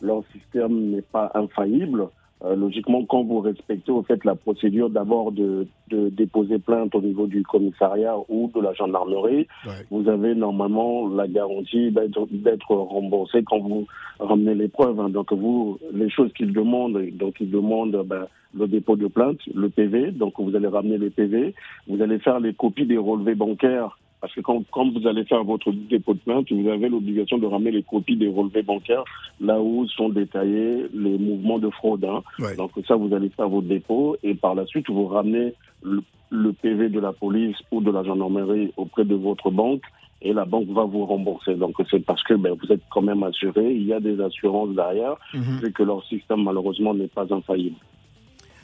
leur 0.00 0.22
système 0.32 0.90
n'est 0.90 1.02
pas 1.02 1.30
infaillible, 1.34 2.08
euh, 2.44 2.54
logiquement, 2.54 3.02
quand 3.06 3.22
vous 3.24 3.40
respectez 3.40 3.90
au 3.90 4.02
fait 4.02 4.22
la 4.24 4.34
procédure 4.34 4.90
d'abord 4.90 5.32
de, 5.32 5.66
de 5.88 6.10
déposer 6.10 6.58
plainte 6.58 6.94
au 6.94 7.00
niveau 7.00 7.26
du 7.26 7.42
commissariat 7.42 8.14
ou 8.28 8.50
de 8.54 8.60
la 8.60 8.74
gendarmerie, 8.74 9.46
Ouais. 9.66 9.84
vous 9.90 10.08
avez 10.08 10.34
normalement 10.34 11.08
la 11.08 11.26
garantie 11.28 11.90
d'être 12.30 12.74
remboursé 12.74 13.42
quand 13.44 13.60
vous 13.60 13.86
ramenez 14.20 14.54
les 14.54 14.68
preuves. 14.68 15.00
hein. 15.00 15.08
Donc 15.08 15.32
vous, 15.32 15.78
les 15.94 16.10
choses 16.10 16.32
qu'ils 16.34 16.52
demandent, 16.52 17.00
donc 17.14 17.36
ils 17.40 17.50
demandent 17.50 18.02
ben, 18.06 18.26
le 18.54 18.66
dépôt 18.68 18.96
de 18.96 19.06
plainte, 19.06 19.38
le 19.54 19.68
PV. 19.70 20.10
Donc 20.12 20.34
vous 20.38 20.54
allez 20.54 20.68
ramener 20.68 20.98
les 20.98 21.10
PV, 21.10 21.54
vous 21.88 22.02
allez 22.02 22.18
faire 22.18 22.38
les 22.40 22.52
copies 22.52 22.86
des 22.86 22.98
relevés 22.98 23.34
bancaires. 23.34 23.98
Parce 24.20 24.32
que 24.34 24.40
quand, 24.40 24.62
quand 24.70 24.88
vous 24.90 25.06
allez 25.06 25.24
faire 25.24 25.44
votre 25.44 25.70
dépôt 25.72 26.14
de 26.14 26.18
plainte, 26.20 26.50
vous 26.50 26.68
avez 26.68 26.88
l'obligation 26.88 27.38
de 27.38 27.46
ramener 27.46 27.70
les 27.70 27.82
copies 27.82 28.16
des 28.16 28.28
relevés 28.28 28.62
bancaires 28.62 29.04
là 29.40 29.60
où 29.60 29.86
sont 29.88 30.08
détaillés 30.08 30.86
les 30.94 31.18
mouvements 31.18 31.58
de 31.58 31.70
fraude. 31.70 32.04
hein. 32.04 32.22
Ouais. 32.38 32.56
Donc 32.56 32.70
ça, 32.88 32.96
vous 32.96 33.14
allez 33.14 33.28
faire 33.30 33.48
votre 33.48 33.66
dépôt 33.68 34.16
et 34.22 34.34
par 34.34 34.54
la 34.54 34.64
suite, 34.66 34.88
vous 34.88 35.06
ramenez 35.06 35.52
le, 35.82 36.02
le 36.30 36.52
PV 36.52 36.88
de 36.88 36.98
la 36.98 37.12
police 37.12 37.56
ou 37.70 37.80
de 37.80 37.90
la 37.90 38.02
gendarmerie 38.04 38.72
auprès 38.76 39.04
de 39.04 39.14
votre 39.14 39.50
banque 39.50 39.82
et 40.22 40.32
la 40.32 40.46
banque 40.46 40.68
va 40.68 40.84
vous 40.84 41.04
rembourser. 41.04 41.54
Donc 41.54 41.74
c'est 41.90 42.04
parce 42.04 42.22
que 42.24 42.32
ben, 42.34 42.54
vous 42.60 42.72
êtes 42.72 42.80
quand 42.90 43.02
même 43.02 43.22
assuré, 43.22 43.74
il 43.74 43.84
y 43.84 43.92
a 43.92 44.00
des 44.00 44.18
assurances 44.20 44.74
derrière, 44.74 45.16
Mhm. 45.34 45.60
vu 45.62 45.72
que 45.72 45.82
leur 45.82 46.02
système 46.06 46.42
malheureusement 46.42 46.94
n'est 46.94 47.06
pas 47.08 47.26
infaillible. 47.32 47.76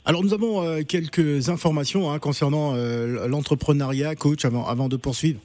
Alors, 0.05 0.23
nous 0.25 0.35
avons 0.35 0.63
euh, 0.63 0.83
quelques 0.83 1.49
informations 1.49 2.11
hein, 2.11 2.19
concernant 2.19 2.75
euh, 2.75 3.29
l'entrepreneuriat, 3.29 4.15
coach, 4.17 4.45
avant, 4.45 4.67
avant 4.67 4.89
de 4.89 4.97
poursuivre. 4.97 5.41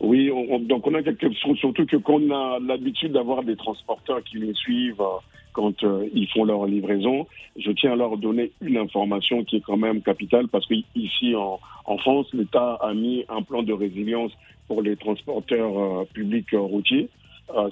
Oui, 0.00 0.30
on- 0.30 0.54
on- 0.54 0.58
donc 0.60 0.86
on 0.86 0.94
a 0.94 1.02
quelques 1.02 1.32
surtout 1.60 1.84
que 1.86 1.96
qu'on 1.96 2.30
a 2.30 2.58
l'habitude 2.60 3.12
d'avoir 3.12 3.42
des 3.42 3.56
transporteurs 3.56 4.22
qui 4.24 4.38
nous 4.38 4.54
suivent 4.54 5.00
euh, 5.00 5.18
quand 5.52 5.82
euh, 5.84 6.06
ils 6.14 6.28
font 6.28 6.44
leur 6.44 6.66
livraison. 6.66 7.26
Je 7.56 7.70
tiens 7.72 7.92
à 7.92 7.96
leur 7.96 8.16
donner 8.18 8.52
une 8.60 8.76
information 8.76 9.44
qui 9.44 9.56
est 9.56 9.60
quand 9.60 9.76
même 9.76 10.00
capitale 10.02 10.46
parce 10.48 10.66
que 10.66 10.74
ici 10.94 11.34
en, 11.34 11.58
en 11.84 11.98
France, 11.98 12.26
l'État 12.32 12.74
a 12.80 12.94
mis 12.94 13.24
un 13.28 13.42
plan 13.42 13.62
de 13.62 13.72
résilience 13.72 14.30
pour 14.68 14.80
les 14.82 14.96
transporteurs 14.96 16.06
publics 16.14 16.50
routiers. 16.52 17.08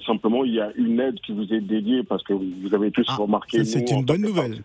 Simplement, 0.05 0.43
il 0.45 0.53
y 0.53 0.59
a 0.59 0.71
une 0.75 0.99
aide 0.99 1.15
qui 1.25 1.31
vous 1.31 1.51
est 1.51 1.61
dédiée 1.61 2.03
parce 2.03 2.21
que 2.23 2.33
vous 2.33 2.73
avez 2.75 2.91
tous 2.91 3.05
Ah, 3.07 3.15
remarqué. 3.15 3.63
c'est 3.65 3.89
une 3.89 4.03
bonne 4.05 4.21
nouvelle. 4.21 4.61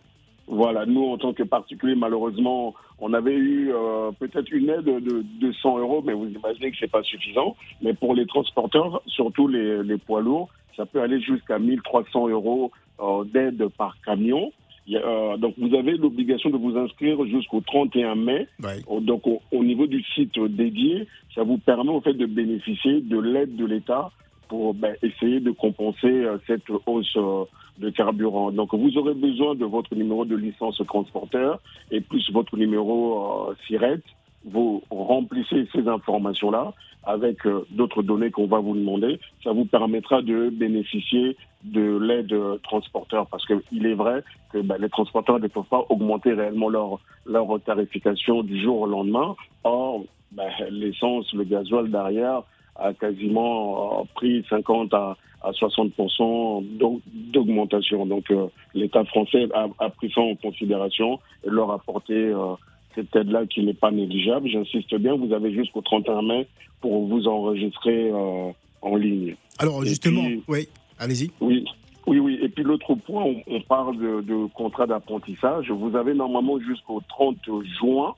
Voilà, 0.49 0.87
nous, 0.87 1.05
en 1.05 1.19
tant 1.19 1.33
que 1.33 1.43
particuliers, 1.43 1.97
malheureusement, 1.97 2.75
on 2.99 3.13
avait 3.13 3.35
eu 3.35 3.73
euh, 3.73 4.13
peut-être 4.19 4.51
une 4.53 4.71
aide 4.71 4.85
de, 4.85 5.25
de 5.41 5.53
100 5.53 5.79
euros, 5.79 6.03
mais 6.07 6.13
vous 6.13 6.29
imaginez 6.29 6.71
que 6.71 6.77
c'est 6.79 6.91
pas 6.91 7.03
suffisant. 7.03 7.57
Mais 7.83 7.95
pour 7.95 8.15
les 8.15 8.27
transporteurs, 8.27 9.03
surtout 9.07 9.49
les, 9.49 9.83
les 9.83 9.99
poids 9.99 10.21
lourds, 10.21 10.49
ça 10.77 10.87
peut 10.87 11.01
aller 11.03 11.21
jusqu'à 11.21 11.59
1300 11.59 12.29
euros 12.29 12.71
euh, 13.01 13.25
d'aide 13.25 13.67
par 13.77 13.97
camion. 14.03 14.53
Euh, 14.89 15.37
donc, 15.37 15.55
vous 15.59 15.75
avez 15.75 15.97
l'obligation 15.97 16.51
de 16.51 16.57
vous 16.57 16.77
inscrire 16.79 17.25
jusqu'au 17.27 17.61
31 17.61 18.15
mai. 18.15 18.47
Ouais. 18.63 18.83
Donc, 19.01 19.27
au, 19.27 19.43
au 19.51 19.65
niveau 19.65 19.87
du 19.87 20.03
site 20.15 20.39
dédié, 20.39 21.09
ça 21.35 21.43
vous 21.43 21.59
permet 21.59 21.91
au 21.91 22.01
fait 22.01 22.15
de 22.15 22.27
bénéficier 22.27 23.01
de 23.01 23.19
l'aide 23.19 23.57
de 23.57 23.67
l'État 23.67 24.11
pour 24.49 24.75
ben, 24.75 24.95
essayer 25.03 25.41
de 25.41 25.51
compenser 25.51 26.07
euh, 26.07 26.39
cette 26.47 26.69
hausse 26.87 27.17
euh, 27.17 27.45
de 27.79 27.91
carburant. 27.91 28.51
Donc, 28.51 28.75
vous 28.75 28.97
aurez 28.99 29.15
besoin 29.15 29.55
de 29.55 29.65
votre 29.65 29.95
numéro 29.95 30.25
de 30.25 30.37
licence 30.37 30.81
transporteur 30.87 31.61
et 31.91 32.01
plus 32.01 32.31
votre 32.33 32.57
numéro 32.57 33.49
euh, 33.51 33.55
SIRET. 33.67 34.01
Vous 34.45 34.83
remplissez 34.91 35.67
ces 35.73 35.89
informations-là 35.89 36.73
avec 37.03 37.39
d'autres 37.71 38.03
données 38.03 38.31
qu'on 38.31 38.47
va 38.47 38.59
vous 38.59 38.75
demander. 38.75 39.19
Ça 39.43 39.53
vous 39.53 39.65
permettra 39.65 40.23
de 40.23 40.51
bénéficier 40.51 41.37
de 41.65 41.99
l'aide 41.99 42.35
transporteur 42.63 43.27
parce 43.27 43.45
qu'il 43.47 43.87
est 43.87 43.95
vrai 43.95 44.23
que 44.53 44.59
ben, 44.59 44.77
les 44.79 44.89
transporteurs 44.89 45.41
ne 45.41 45.49
peuvent 45.49 45.65
pas 45.65 45.85
augmenter 45.89 46.33
réellement 46.33 46.69
leur, 46.69 47.01
leur 47.25 47.61
tarification 47.65 48.43
du 48.43 48.61
jour 48.61 48.83
au 48.83 48.87
lendemain. 48.87 49.35
Or, 49.65 50.05
ben, 50.31 50.49
l'essence, 50.71 51.33
le 51.33 51.45
gasoil 51.45 51.91
derrière 51.91 52.43
a 52.79 52.93
quasiment 52.95 54.01
euh, 54.01 54.05
pris 54.15 54.45
50 54.49 54.93
à, 54.95 55.17
à 55.43 55.51
60% 55.53 56.65
d'aug- 56.79 57.01
d'augmentation. 57.07 58.07
Donc 58.07 58.31
euh, 58.31 58.47
l'État 58.75 59.05
français 59.05 59.47
a, 59.55 59.67
a 59.79 59.91
pris 59.91 60.11
ça 60.15 60.21
en 60.21 60.35
considération 60.37 61.19
et 61.45 61.51
leur 61.51 61.71
a 61.71 61.75
apporté 61.77 62.15
euh, 62.15 62.55
cette 62.95 63.15
aide-là 63.15 63.47
qui 63.47 63.63
n'est 63.65 63.75
pas 63.75 63.91
négligeable. 63.91 64.49
J'insiste 64.49 64.95
bien, 64.97 65.15
vous 65.17 65.33
avez 65.33 65.53
jusqu'au 65.53 65.81
31 65.83 66.23
mai 66.23 66.47
pour 66.81 67.07
vous 67.07 67.27
enregistrer 67.29 68.11
euh, 68.11 68.51
en 68.83 68.97
ligne. 68.97 69.37
Alors, 69.59 69.85
justement, 69.85 70.25
puis- 70.25 70.43
oui, 70.49 70.69
allez-y. 70.99 71.31
Oui, 71.41 71.65
oui, 72.07 72.19
oui. 72.19 72.39
Et 72.43 72.49
puis 72.49 72.63
l'autre 72.65 72.95
point, 72.95 73.25
on, 73.25 73.43
on 73.47 73.61
parle 73.63 73.97
de, 73.99 74.21
de 74.23 74.47
contrat 74.55 74.87
d'apprentissage. 74.87 75.71
Vous 75.71 75.97
avez 75.97 76.15
normalement 76.15 76.59
jusqu'au 76.61 77.01
30 77.09 77.37
juin 77.81 78.15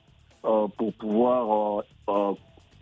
pour 0.77 0.93
pouvoir 0.93 1.83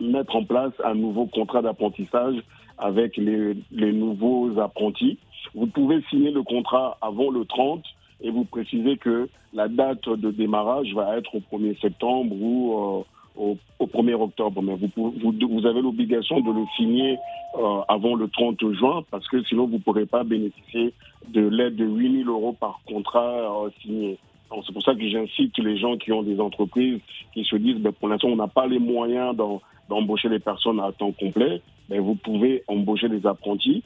mettre 0.00 0.36
en 0.36 0.44
place 0.44 0.72
un 0.84 0.94
nouveau 0.94 1.26
contrat 1.26 1.62
d'apprentissage 1.62 2.36
avec 2.78 3.16
les, 3.16 3.54
nouveaux 3.92 4.58
apprentis. 4.60 5.18
Vous 5.54 5.66
pouvez 5.66 6.02
signer 6.10 6.30
le 6.30 6.42
contrat 6.42 6.96
avant 7.00 7.30
le 7.30 7.44
30 7.44 7.82
et 8.20 8.30
vous 8.30 8.44
précisez 8.44 8.96
que 8.96 9.28
la 9.52 9.68
date 9.68 10.08
de 10.08 10.30
démarrage 10.30 10.92
va 10.94 11.16
être 11.16 11.34
au 11.34 11.56
1er 11.56 11.80
septembre 11.80 12.34
ou 12.40 13.04
euh, 13.38 13.54
au, 13.78 13.86
1er 13.86 14.14
octobre, 14.14 14.62
mais 14.62 14.76
vous, 14.96 15.66
avez 15.66 15.80
l'obligation 15.80 16.40
de 16.40 16.52
le 16.52 16.64
signer 16.76 17.16
euh, 17.56 17.80
avant 17.88 18.14
le 18.14 18.28
30 18.28 18.58
juin 18.74 19.02
parce 19.10 19.26
que 19.28 19.42
sinon 19.44 19.66
vous 19.66 19.74
ne 19.74 19.82
pourrez 19.82 20.06
pas 20.06 20.24
bénéficier 20.24 20.92
de 21.28 21.40
l'aide 21.40 21.76
de 21.76 21.84
8 21.84 22.24
000 22.24 22.30
euros 22.30 22.52
par 22.52 22.80
contrat 22.86 23.64
euh, 23.64 23.70
signé. 23.82 24.18
C'est 24.64 24.72
pour 24.72 24.82
ça 24.82 24.94
que 24.94 25.06
j'incite 25.06 25.56
les 25.58 25.76
gens 25.76 25.96
qui 25.96 26.10
ont 26.10 26.22
des 26.22 26.40
entreprises 26.40 27.00
qui 27.34 27.44
se 27.44 27.56
disent 27.56 27.76
ben, 27.76 27.92
pour 27.92 28.08
l'instant 28.08 28.28
on 28.28 28.36
n'a 28.36 28.48
pas 28.48 28.66
les 28.66 28.78
moyens 28.78 29.36
d'embaucher 29.88 30.28
des 30.28 30.38
personnes 30.38 30.80
à 30.80 30.92
temps 30.92 31.12
complet, 31.12 31.62
ben, 31.88 32.00
vous 32.00 32.14
pouvez 32.14 32.62
embaucher 32.68 33.08
des 33.08 33.26
apprentis. 33.26 33.82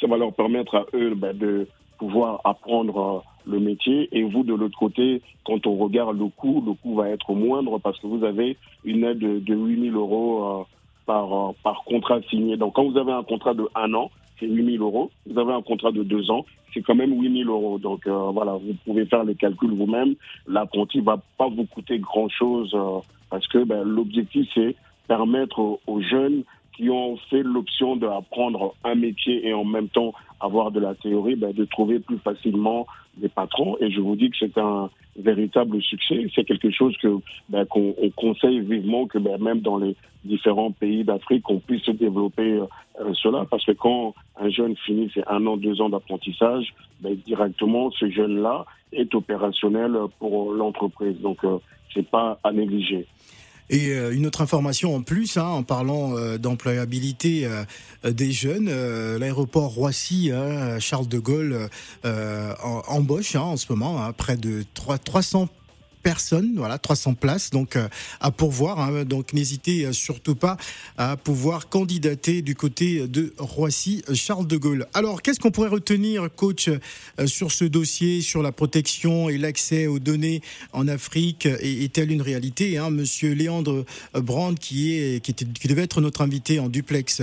Ça 0.00 0.06
va 0.06 0.16
leur 0.16 0.32
permettre 0.32 0.74
à 0.74 0.86
eux 0.94 1.14
ben, 1.14 1.36
de 1.36 1.68
pouvoir 1.98 2.40
apprendre 2.44 2.98
euh, 2.98 3.50
le 3.50 3.60
métier. 3.60 4.08
Et 4.12 4.22
vous, 4.22 4.42
de 4.42 4.54
l'autre 4.54 4.78
côté, 4.78 5.22
quand 5.44 5.66
on 5.66 5.76
regarde 5.76 6.18
le 6.18 6.28
coût, 6.28 6.62
le 6.66 6.74
coût 6.74 6.96
va 6.96 7.10
être 7.10 7.32
moindre 7.32 7.78
parce 7.78 7.98
que 8.00 8.06
vous 8.06 8.24
avez 8.24 8.56
une 8.84 9.04
aide 9.04 9.18
de, 9.18 9.38
de 9.38 9.54
8 9.54 9.90
000 9.90 9.96
euros 9.96 10.44
euh, 10.44 10.62
par, 11.06 11.32
euh, 11.32 11.52
par 11.62 11.84
contrat 11.84 12.20
signé. 12.28 12.56
Donc 12.56 12.74
quand 12.74 12.84
vous 12.84 12.98
avez 12.98 13.12
un 13.12 13.22
contrat 13.22 13.54
de 13.54 13.68
un 13.74 13.94
an, 13.94 14.10
c'est 14.40 14.46
8 14.46 14.76
000 14.78 14.84
euros. 14.84 15.10
Vous 15.26 15.38
avez 15.38 15.52
un 15.52 15.62
contrat 15.62 15.92
de 15.92 16.02
deux 16.02 16.30
ans, 16.30 16.44
c'est 16.72 16.82
quand 16.82 16.96
même 16.96 17.18
8 17.18 17.44
000 17.44 17.50
euros. 17.50 17.78
Donc 17.78 18.08
voilà, 18.08 18.54
vous 18.54 18.74
pouvez 18.84 19.06
faire 19.06 19.22
les 19.22 19.36
calculs 19.36 19.72
vous-même. 19.72 20.16
L'apprenti 20.48 20.98
va 21.00 21.18
pas 21.38 21.48
vous 21.48 21.66
coûter 21.66 22.00
grand-chose 22.00 22.76
parce 23.30 23.46
que 23.46 23.62
ben, 23.62 23.84
l'objectif, 23.84 24.48
c'est 24.54 24.74
permettre 25.06 25.78
aux 25.86 26.00
jeunes 26.00 26.44
qui 26.76 26.90
ont 26.90 27.16
fait 27.30 27.42
l'option 27.42 27.96
d'apprendre 27.96 28.74
un 28.84 28.94
métier 28.94 29.46
et 29.46 29.54
en 29.54 29.64
même 29.64 29.88
temps 29.88 30.12
avoir 30.40 30.70
de 30.70 30.80
la 30.80 30.94
théorie, 30.94 31.36
ben, 31.36 31.52
de 31.52 31.64
trouver 31.64 32.00
plus 32.00 32.18
facilement 32.18 32.86
des 33.16 33.28
patrons. 33.28 33.76
Et 33.80 33.90
je 33.90 34.00
vous 34.00 34.16
dis 34.16 34.30
que 34.30 34.36
c'est 34.40 34.58
un 34.58 34.90
véritable 35.16 35.80
succès. 35.82 36.26
C'est 36.34 36.44
quelque 36.44 36.70
chose 36.70 36.96
que 37.00 37.16
ben, 37.48 37.64
qu'on 37.66 37.94
conseille 38.16 38.60
vivement 38.60 39.06
que 39.06 39.18
ben, 39.18 39.40
même 39.40 39.60
dans 39.60 39.78
les 39.78 39.94
différents 40.24 40.72
pays 40.72 41.04
d'Afrique, 41.04 41.48
on 41.48 41.60
puisse 41.60 41.88
développer 41.88 42.60
euh, 43.00 43.12
cela. 43.14 43.46
Parce 43.48 43.64
que 43.64 43.72
quand 43.72 44.14
un 44.40 44.50
jeune 44.50 44.76
finit 44.76 45.10
ses 45.14 45.22
un 45.28 45.46
an, 45.46 45.56
deux 45.56 45.80
ans 45.80 45.88
d'apprentissage, 45.88 46.74
directement, 47.00 47.90
ce 47.92 48.10
jeune-là 48.10 48.64
est 48.92 49.14
opérationnel 49.14 49.96
pour 50.18 50.52
l'entreprise. 50.52 51.20
Donc, 51.20 51.44
euh, 51.44 51.58
c'est 51.92 52.08
pas 52.08 52.38
à 52.42 52.50
négliger. 52.52 53.06
Et 53.70 53.88
euh, 53.90 54.14
une 54.14 54.26
autre 54.26 54.42
information 54.42 54.94
en 54.94 55.02
plus, 55.02 55.36
hein, 55.36 55.46
en 55.46 55.62
parlant 55.62 56.16
euh, 56.16 56.36
d'employabilité 56.38 57.46
euh, 57.46 57.64
des 58.10 58.32
jeunes, 58.32 58.70
l'aéroport 59.18 59.72
Roissy, 59.74 60.30
hein, 60.32 60.78
Charles 60.80 61.08
de 61.08 61.18
Gaulle, 61.18 61.68
embauche 62.88 63.36
hein, 63.36 63.40
en 63.40 63.56
ce 63.56 63.66
moment 63.72 64.12
près 64.12 64.36
de 64.36 64.64
3, 64.74 64.98
300 64.98 65.48
personnes, 66.04 66.52
voilà, 66.56 66.78
300 66.78 67.14
places, 67.14 67.50
donc 67.50 67.74
euh, 67.74 67.88
à 68.20 68.30
pourvoir. 68.30 68.78
Hein. 68.78 69.04
donc 69.04 69.32
n'hésitez 69.32 69.86
euh, 69.86 69.92
surtout 69.92 70.34
pas 70.34 70.58
à 70.98 71.16
pouvoir 71.16 71.68
candidater 71.70 72.42
du 72.42 72.54
côté 72.54 73.08
de 73.08 73.32
Roissy, 73.38 74.04
Charles 74.12 74.46
de 74.46 74.58
Gaulle. 74.58 74.86
Alors, 74.92 75.22
qu'est-ce 75.22 75.40
qu'on 75.40 75.50
pourrait 75.50 75.70
retenir, 75.70 76.28
coach, 76.36 76.68
euh, 76.68 77.26
sur 77.26 77.50
ce 77.50 77.64
dossier, 77.64 78.20
sur 78.20 78.42
la 78.42 78.52
protection 78.52 79.30
et 79.30 79.38
l'accès 79.38 79.86
aux 79.86 79.98
données 79.98 80.42
en 80.74 80.86
Afrique? 80.86 81.46
Est-elle 81.46 82.12
une 82.12 82.22
réalité 82.22 82.76
hein? 82.76 82.90
Monsieur 82.90 83.32
Léandre 83.32 83.86
Brand, 84.12 84.56
qui 84.56 84.92
est 84.92 85.20
qui, 85.24 85.32
devait 85.66 85.84
être 85.84 86.02
notre 86.02 86.20
invité 86.20 86.58
en 86.58 86.68
duplex 86.68 87.22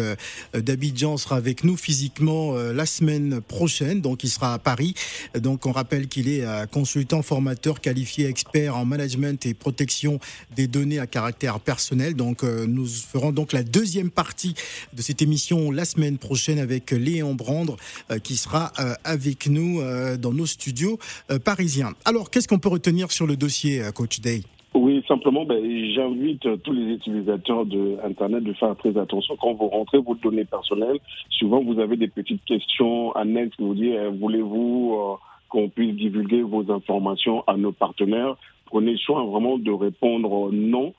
d'Abidjan, 0.55 1.17
sera 1.17 1.35
avec 1.35 1.63
nous 1.63 1.77
physiquement 1.77 2.55
la 2.55 2.87
semaine 2.87 3.41
prochaine. 3.41 4.01
Donc, 4.01 4.23
il 4.23 4.29
sera 4.29 4.55
à 4.55 4.59
Paris. 4.59 4.95
Donc, 5.35 5.67
on 5.67 5.71
rappelle 5.71 6.07
qu'il 6.07 6.27
est 6.27 6.43
consultant, 6.71 7.21
formateur, 7.21 7.79
qualifié, 7.79 8.25
expert 8.25 8.70
en 8.75 8.85
management 8.85 9.45
et 9.45 9.53
protection 9.53 10.19
des 10.55 10.67
données 10.67 10.99
à 10.99 11.07
caractère 11.07 11.59
personnel. 11.59 12.15
Donc, 12.15 12.43
euh, 12.43 12.65
nous 12.67 12.85
ferons 12.85 13.31
donc 13.31 13.53
la 13.53 13.63
deuxième 13.63 14.09
partie 14.09 14.53
de 14.93 15.01
cette 15.01 15.21
émission 15.21 15.71
la 15.71 15.85
semaine 15.85 16.17
prochaine 16.17 16.59
avec 16.59 16.91
Léon 16.91 17.33
Brandre 17.33 17.77
euh, 18.09 18.19
qui 18.19 18.35
sera 18.35 18.71
euh, 18.79 18.93
avec 19.03 19.47
nous 19.47 19.81
dans 20.19 20.33
nos 20.33 20.45
studios 20.45 20.97
parisiens. 21.43 21.93
Alors, 22.05 22.29
qu'est-ce 22.29 22.47
qu'on 22.47 22.59
peut 22.59 22.69
retenir 22.69 23.11
sur 23.11 23.27
le 23.27 23.35
dossier, 23.35 23.81
Coach 23.93 24.19
Day? 24.19 24.41
Oui, 24.73 25.03
simplement, 25.07 25.45
ben, 25.45 25.61
j'invite 25.93 26.47
tous 26.63 26.71
les 26.71 26.93
utilisateurs 26.93 27.65
de 27.65 27.97
Internet 28.05 28.43
de 28.43 28.53
faire 28.53 28.75
très 28.77 28.97
attention. 28.97 29.35
Quand 29.41 29.53
vous 29.53 29.67
rentrez 29.67 29.97
vos 29.97 30.15
données 30.15 30.45
personnelles, 30.45 30.99
souvent 31.29 31.61
vous 31.61 31.79
avez 31.79 31.97
des 31.97 32.07
petites 32.07 32.43
questions 32.45 33.11
annexes. 33.13 33.55
Vous 33.59 33.73
dites, 33.73 33.95
voulez-vous 34.19 35.17
qu'on 35.49 35.69
puisse 35.69 35.95
divulguer 35.95 36.41
vos 36.41 36.71
informations 36.71 37.43
à 37.47 37.57
nos 37.57 37.71
partenaires? 37.71 38.35
Prenez 38.71 38.97
soin 38.97 39.25
vraiment 39.25 39.57
de 39.57 39.71
répondre 39.71 40.49
non 40.51 40.93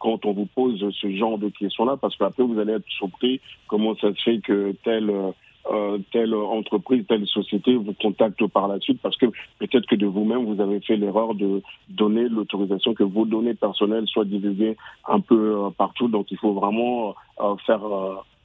quand 0.00 0.24
on 0.26 0.32
vous 0.32 0.46
pose 0.46 0.84
ce 1.00 1.10
genre 1.10 1.38
de 1.38 1.48
questions-là, 1.48 1.96
parce 1.96 2.16
qu'après 2.16 2.42
vous 2.42 2.58
allez 2.58 2.74
être 2.74 2.88
surpris 2.88 3.40
comment 3.68 3.94
ça 3.96 4.12
se 4.14 4.22
fait 4.22 4.38
que 4.38 4.74
telle 4.84 5.10
euh, 5.70 5.98
telle 6.12 6.34
entreprise, 6.34 7.04
telle 7.06 7.26
société 7.26 7.74
vous 7.76 7.92
contacte 7.92 8.46
par 8.46 8.68
la 8.68 8.80
suite, 8.80 9.00
parce 9.02 9.16
que 9.16 9.26
peut-être 9.58 9.86
que 9.86 9.96
de 9.96 10.06
vous-même 10.06 10.46
vous 10.46 10.62
avez 10.62 10.80
fait 10.80 10.96
l'erreur 10.96 11.34
de 11.34 11.62
donner 11.90 12.28
l'autorisation 12.28 12.94
que 12.94 13.02
vos 13.02 13.26
données 13.26 13.54
personnelles 13.54 14.06
soient 14.06 14.24
divulguées 14.24 14.76
un 15.06 15.20
peu 15.20 15.56
euh, 15.56 15.70
partout. 15.70 16.08
Donc 16.08 16.30
il 16.30 16.38
faut 16.38 16.54
vraiment 16.54 17.14
euh, 17.40 17.54
faire 17.66 17.82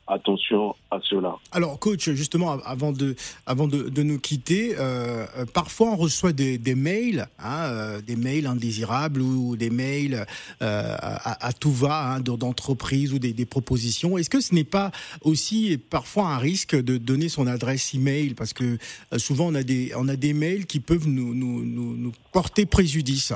attention 0.08 0.76
à 0.92 1.00
cela. 1.02 1.36
Alors, 1.52 1.80
coach, 1.80 2.10
justement, 2.12 2.52
avant 2.66 2.92
de, 2.92 3.16
avant 3.46 3.68
de, 3.68 3.90
de 3.90 4.04
nous 4.04 4.20
quitter, 4.20 4.76
euh, 4.78 5.26
euh 5.38 5.46
parfois 5.46 5.92
on 5.92 5.96
reçoit 5.96 6.34
des, 6.34 6.58
des 6.58 6.76
mails, 6.76 7.28
hein, 7.40 7.64
euh, 7.64 8.02
des 8.02 8.16
mails 8.16 8.48
indésirables 8.48 9.22
ou 9.22 9.56
des 9.56 9.70
mails 9.70 10.26
euh, 10.62 10.96
à, 11.00 11.46
à, 11.46 11.54
tout 11.54 11.72
va 11.72 12.14
hein, 12.14 12.20
d'entreprises 12.20 13.14
ou 13.14 13.20
des, 13.20 13.34
des 13.34 13.46
propositions. 13.46 14.18
Est-ce 14.18 14.30
que 14.30 14.42
ce 14.42 14.54
n'est 14.54 14.64
pas 14.64 14.92
aussi 15.22 15.78
parfois 15.78 16.30
un 16.30 16.38
risque 16.38 16.76
de 16.76 16.98
donner 16.98 17.30
son 17.30 17.48
adresse 17.48 17.94
email? 17.94 18.34
Parce 18.34 18.54
que 18.54 18.78
euh, 19.14 19.18
souvent 19.18 19.48
on 19.48 19.56
a 19.56 19.64
des, 19.64 19.94
on 19.96 20.08
a 20.08 20.16
des 20.16 20.34
mails 20.34 20.66
qui 20.66 20.80
peuvent 20.80 21.08
nous, 21.08 21.34
nous, 21.34 21.64
nous, 21.64 21.96
nous 21.96 22.12
porter 22.32 22.66
préjudice. 22.66 23.34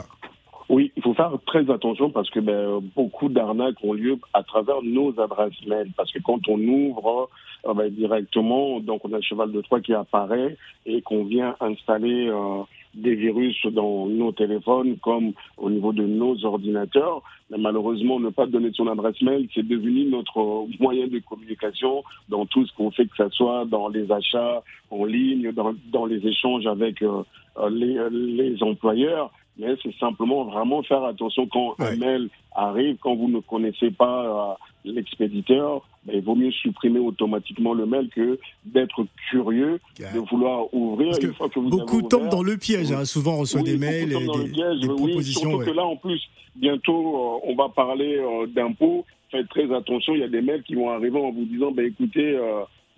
Faire 1.17 1.33
très 1.47 1.67
attention 1.71 2.11
parce 2.11 2.29
que 2.29 2.39
ben, 2.39 2.79
beaucoup 2.95 3.27
d'arnaques 3.27 3.83
ont 3.83 3.93
lieu 3.93 4.19
à 4.33 4.43
travers 4.43 4.83
nos 4.83 5.19
adresses 5.19 5.65
mail. 5.65 5.91
Parce 5.97 6.11
que 6.11 6.19
quand 6.19 6.47
on 6.47 6.59
ouvre 6.59 7.27
ben, 7.65 7.89
directement, 7.89 8.79
donc 8.79 9.03
on 9.03 9.11
a 9.13 9.15
le 9.15 9.23
cheval 9.23 9.51
de 9.51 9.59
Troie 9.61 9.81
qui 9.81 9.95
apparaît 9.95 10.55
et 10.85 11.01
qu'on 11.01 11.23
vient 11.23 11.55
installer 11.59 12.27
euh, 12.27 12.61
des 12.93 13.15
virus 13.15 13.65
dans 13.65 14.05
nos 14.05 14.31
téléphones 14.31 14.97
comme 14.97 15.33
au 15.57 15.71
niveau 15.71 15.91
de 15.91 16.05
nos 16.05 16.45
ordinateurs. 16.45 17.23
Mais 17.49 17.57
malheureusement, 17.57 18.19
ne 18.19 18.29
pas 18.29 18.45
donner 18.45 18.69
son 18.73 18.85
adresse 18.87 19.19
mail, 19.23 19.47
c'est 19.55 19.67
devenu 19.67 20.05
notre 20.05 20.67
moyen 20.79 21.07
de 21.07 21.17
communication 21.17 22.03
dans 22.29 22.45
tout 22.45 22.63
ce 22.67 22.73
qu'on 22.75 22.91
fait, 22.91 23.05
que 23.07 23.17
ce 23.17 23.29
soit 23.29 23.65
dans 23.65 23.87
les 23.87 24.11
achats 24.11 24.61
en 24.91 25.03
ligne, 25.05 25.51
dans, 25.51 25.73
dans 25.91 26.05
les 26.05 26.27
échanges 26.27 26.67
avec 26.67 27.01
euh, 27.01 27.23
les, 27.71 27.97
les 28.11 28.61
employeurs 28.61 29.31
mais 29.59 29.75
c'est 29.81 29.95
simplement 29.97 30.45
vraiment 30.45 30.83
faire 30.83 31.03
attention 31.03 31.47
quand 31.47 31.75
un 31.79 31.95
mail 31.95 32.29
arrive, 32.53 32.97
quand 33.01 33.15
vous 33.15 33.29
ne 33.29 33.39
connaissez 33.39 33.91
pas 33.91 34.57
euh, 34.85 34.93
l'expéditeur, 34.93 35.87
ben, 36.05 36.15
il 36.15 36.21
vaut 36.21 36.35
mieux 36.35 36.51
supprimer 36.51 36.99
automatiquement 36.99 37.73
le 37.73 37.85
mail 37.85 38.09
que 38.09 38.39
d'être 38.65 39.05
curieux, 39.29 39.79
de 39.99 40.19
vouloir 40.29 40.73
ouvrir. 40.73 41.13
Une 41.21 41.33
fois 41.33 41.49
que 41.49 41.59
vous 41.59 41.69
beaucoup 41.69 42.01
tombent 42.01 42.29
dans 42.29 42.43
le 42.43 42.57
piège, 42.57 42.91
hein. 42.91 43.05
souvent 43.05 43.35
on 43.35 43.39
reçoit 43.39 43.61
des 43.61 43.77
mails 43.77 44.13
et 44.13 44.25
des, 44.25 44.51
piège, 44.51 44.79
des 44.79 44.87
propositions. 44.87 45.49
Surtout 45.49 45.65
que 45.65 45.71
là, 45.71 45.85
en 45.85 45.95
plus, 45.95 46.21
bientôt, 46.55 47.15
euh, 47.15 47.51
on 47.51 47.55
va 47.55 47.69
parler 47.69 48.17
euh, 48.17 48.47
d'impôts. 48.47 49.05
Faites 49.29 49.49
très 49.49 49.73
attention, 49.73 50.13
il 50.13 50.21
y 50.21 50.23
a 50.23 50.29
des 50.29 50.41
mails 50.41 50.63
qui 50.63 50.75
vont 50.75 50.89
arriver 50.89 51.19
en 51.19 51.31
vous 51.31 51.43
disant, 51.45 51.71
ben, 51.71 51.85
écoutez, 51.85 52.37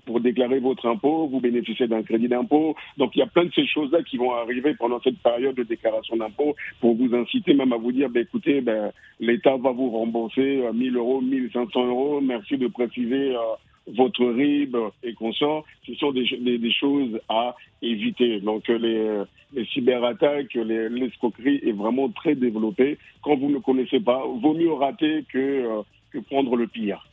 pour 0.09 0.21
déclarer 0.21 0.59
votre 0.59 0.87
impôt, 0.87 1.27
vous 1.27 1.39
bénéficiez 1.39 1.85
d'un 1.87 2.01
crédit 2.01 2.27
d'impôt. 2.27 2.75
Donc 2.97 3.11
il 3.15 3.19
y 3.19 3.21
a 3.21 3.27
plein 3.27 3.45
de 3.45 3.53
ces 3.53 3.67
choses-là 3.67 4.01
qui 4.01 4.17
vont 4.17 4.33
arriver 4.33 4.73
pendant 4.73 4.99
cette 5.01 5.19
période 5.19 5.53
de 5.53 5.61
déclaration 5.61 6.17
d'impôt 6.17 6.55
pour 6.79 6.95
vous 6.95 7.13
inciter 7.13 7.53
même 7.53 7.73
à 7.73 7.77
vous 7.77 7.91
dire, 7.91 8.09
ben, 8.09 8.23
écoutez, 8.23 8.59
ben, 8.61 8.91
l'État 9.19 9.55
va 9.57 9.71
vous 9.71 9.91
rembourser 9.91 10.63
1000 10.73 10.95
euh, 10.95 10.99
euros, 10.99 11.21
1500 11.21 11.85
euros, 11.85 12.21
merci 12.21 12.57
de 12.57 12.65
préciser 12.65 13.35
euh, 13.35 13.39
votre 13.85 14.25
RIB 14.25 14.75
et 15.03 15.13
consort. 15.13 15.63
Ce 15.85 15.93
sont 15.93 16.11
des, 16.11 16.25
choses 16.71 17.19
à 17.29 17.55
éviter. 17.83 18.39
Donc 18.39 18.67
les, 18.67 19.23
les 19.53 19.65
cyberattaques, 19.65 20.55
l'escroquerie 20.55 21.61
est 21.63 21.71
vraiment 21.71 22.09
très 22.09 22.33
développée. 22.33 22.97
Quand 23.21 23.35
vous 23.35 23.49
ne 23.49 23.59
connaissez 23.59 23.99
pas, 23.99 24.23
vaut 24.25 24.55
mieux 24.55 24.73
rater 24.73 25.23
que, 25.31 25.37
euh, 25.37 25.81
que 26.11 26.17
prendre 26.17 26.55
le 26.55 26.65
pire. 26.65 27.05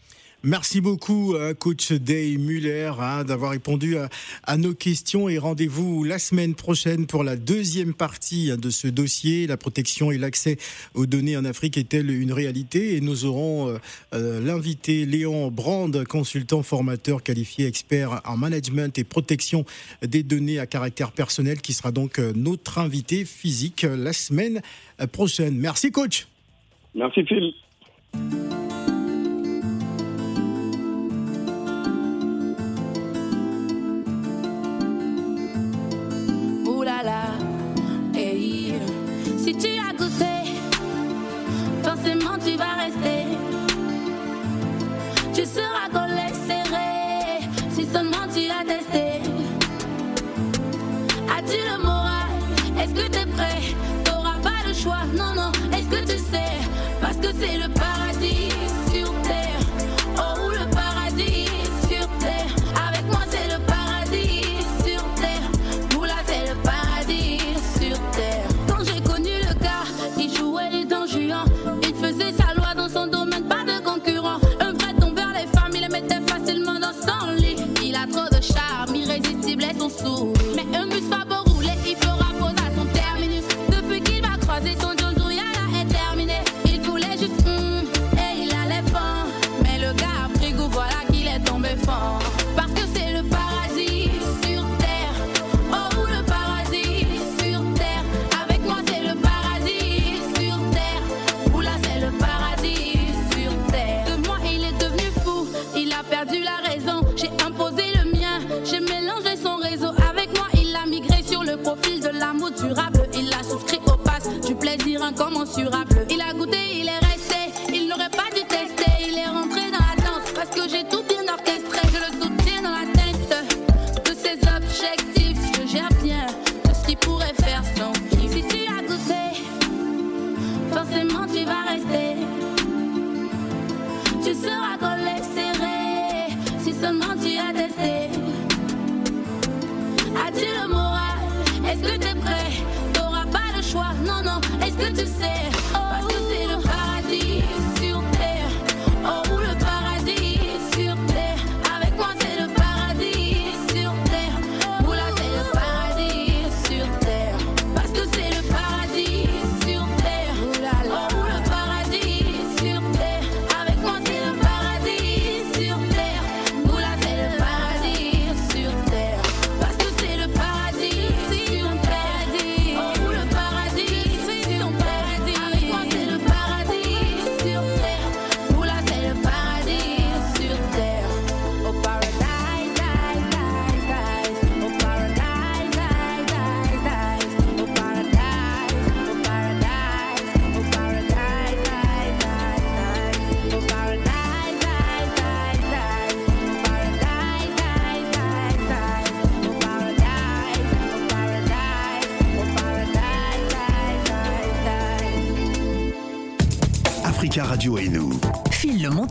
Merci 0.48 0.80
beaucoup, 0.80 1.34
euh, 1.34 1.54
coach 1.54 1.90
Day 1.90 2.36
Muller, 2.38 2.92
hein, 3.00 3.24
d'avoir 3.24 3.50
répondu 3.50 3.96
à, 4.44 4.56
nos 4.56 4.74
questions 4.74 5.28
et 5.28 5.38
rendez-vous 5.38 6.04
la 6.04 6.20
semaine 6.20 6.54
prochaine 6.54 7.06
pour 7.06 7.24
la 7.24 7.34
deuxième 7.34 7.92
partie 7.94 8.52
hein, 8.52 8.56
de 8.56 8.70
ce 8.70 8.86
dossier. 8.86 9.48
La 9.48 9.56
protection 9.56 10.12
et 10.12 10.18
l'accès 10.18 10.56
aux 10.94 11.06
données 11.06 11.36
en 11.36 11.44
Afrique 11.44 11.76
est-elle 11.76 12.12
une 12.12 12.30
réalité? 12.30 12.94
Et 12.94 13.00
nous 13.00 13.24
aurons 13.24 13.70
euh, 13.70 13.78
euh, 14.14 14.40
l'invité 14.40 15.04
Léon 15.04 15.50
Brand, 15.50 16.04
consultant 16.04 16.62
formateur 16.62 17.24
qualifié 17.24 17.66
expert 17.66 18.20
en 18.24 18.36
management 18.36 18.96
et 19.00 19.02
protection 19.02 19.64
des 20.02 20.22
données 20.22 20.60
à 20.60 20.66
caractère 20.66 21.10
personnel, 21.10 21.60
qui 21.60 21.72
sera 21.72 21.90
donc 21.90 22.20
notre 22.20 22.78
invité 22.78 23.24
physique 23.24 23.82
la 23.82 24.12
semaine 24.12 24.62
prochaine. 25.10 25.56
Merci, 25.56 25.90
coach. 25.90 26.28
Merci, 26.94 27.24
Phil. 27.24 27.52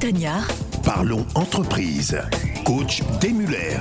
Montagnard. 0.05 0.47
Parlons 0.83 1.25
entreprise. 1.33 2.15
Coach 2.63 3.01
Demuller. 3.21 3.79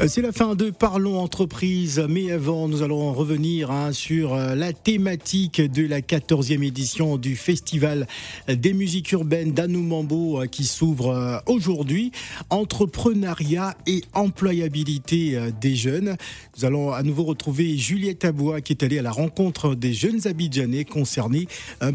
Euh, 0.00 0.08
c'est 0.08 0.22
la 0.22 0.32
fin 0.32 0.54
de 0.54 0.70
Parlons 0.70 1.18
Entreprise, 1.18 2.02
mais 2.08 2.32
avant, 2.32 2.66
nous 2.66 2.82
allons 2.82 3.12
revenir 3.12 3.70
hein, 3.70 3.92
sur 3.92 4.32
euh, 4.32 4.54
la 4.54 4.72
thématique 4.72 5.60
de 5.60 5.86
la 5.86 6.00
14e 6.00 6.66
édition 6.66 7.18
du 7.18 7.36
Festival 7.36 8.06
des 8.48 8.72
musiques 8.72 9.12
urbaines 9.12 9.52
d'Anoumambo 9.52 10.40
euh, 10.40 10.46
qui 10.46 10.64
s'ouvre 10.64 11.42
aujourd'hui. 11.44 12.10
Entrepreneuriat 12.48 13.76
et 13.86 14.02
employabilité 14.14 15.38
des 15.60 15.76
jeunes. 15.76 16.16
Nous 16.56 16.64
allons 16.64 16.90
à 16.92 17.02
nouveau 17.02 17.24
retrouver 17.24 17.76
Juliette 17.76 18.24
Abois 18.24 18.62
qui 18.62 18.72
est 18.72 18.82
allée 18.82 18.98
à 18.98 19.02
la 19.02 19.12
rencontre 19.12 19.74
des 19.74 19.92
jeunes 19.92 20.26
Abidjanais 20.26 20.86
concernés 20.86 21.48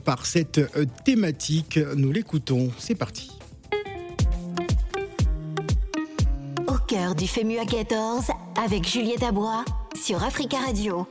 par 0.03 0.27
cette 0.27 0.61
thématique. 1.03 1.79
Nous 1.95 2.11
l'écoutons, 2.11 2.69
c'est 2.77 2.95
parti. 2.95 3.34
Cœur 6.87 7.15
du 7.15 7.27
FEMUA 7.27 7.65
14 7.65 8.25
avec 8.63 8.87
Juliette 8.87 9.23
Abois 9.23 9.65
sur 9.95 10.23
Africa 10.23 10.57
Radio. 10.57 11.07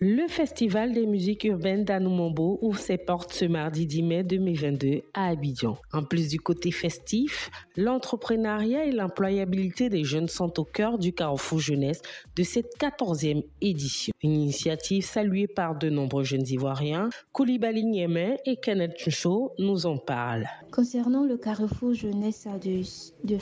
Le 0.00 0.28
Festival 0.28 0.92
des 0.92 1.06
musiques 1.06 1.42
urbaines 1.42 1.84
d'Anoumambo 1.84 2.60
ouvre 2.62 2.78
ses 2.78 2.98
portes 2.98 3.32
ce 3.32 3.44
mardi 3.44 3.84
10 3.84 4.02
mai 4.04 4.22
2022 4.22 5.02
à 5.12 5.30
Abidjan. 5.30 5.76
En 5.92 6.04
plus 6.04 6.28
du 6.28 6.38
côté 6.38 6.70
festif, 6.70 7.50
l'entrepreneuriat 7.76 8.84
et 8.84 8.92
l'employabilité 8.92 9.88
des 9.88 10.04
jeunes 10.04 10.28
sont 10.28 10.60
au 10.60 10.64
cœur 10.64 10.98
du 10.98 11.12
carrefour 11.12 11.58
jeunesse 11.58 12.00
de 12.36 12.44
cette 12.44 12.78
14e 12.78 13.42
édition. 13.60 14.12
Une 14.22 14.34
initiative 14.34 15.04
saluée 15.04 15.48
par 15.48 15.76
de 15.76 15.90
nombreux 15.90 16.22
jeunes 16.22 16.46
Ivoiriens. 16.46 17.10
Koulibaly 17.32 17.84
Niémen 17.84 18.36
et 18.46 18.54
Kenneth 18.54 19.10
Chou 19.10 19.50
nous 19.58 19.86
en 19.86 19.96
parlent. 19.96 20.46
Concernant 20.70 21.24
le 21.24 21.36
carrefour 21.36 21.92
jeunesse 21.94 22.46
de, 22.62 22.82
de 23.24 23.36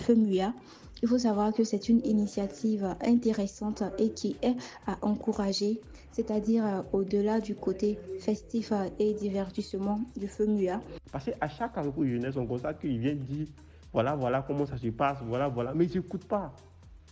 il 1.02 1.08
faut 1.08 1.18
savoir 1.18 1.52
que 1.52 1.62
c'est 1.62 1.90
une 1.90 2.00
initiative 2.06 2.96
intéressante 3.04 3.82
et 3.98 4.08
qui 4.08 4.36
est 4.40 4.56
à 4.86 4.96
encourager 5.02 5.80
c'est-à-dire 6.16 6.64
euh, 6.64 6.82
au-delà 6.94 7.40
du 7.40 7.54
côté 7.54 7.98
festif 8.18 8.72
euh, 8.72 8.88
et 8.98 9.12
divertissement 9.12 10.00
du 10.16 10.26
FEMUA. 10.26 10.80
Parce 11.12 11.26
qu'à 11.26 11.48
chaque 11.48 11.74
carrefour 11.74 12.06
jeunesse, 12.06 12.36
on 12.38 12.46
constate 12.46 12.80
qu'ils 12.80 12.98
viennent 12.98 13.18
dire 13.18 13.46
voilà, 13.92 14.16
voilà 14.16 14.42
comment 14.46 14.64
ça 14.64 14.78
se 14.78 14.88
passe, 14.88 15.18
voilà, 15.26 15.48
voilà. 15.48 15.74
Mais 15.74 15.84
ils 15.84 15.96
n'écoutent 15.98 16.24
pas 16.24 16.54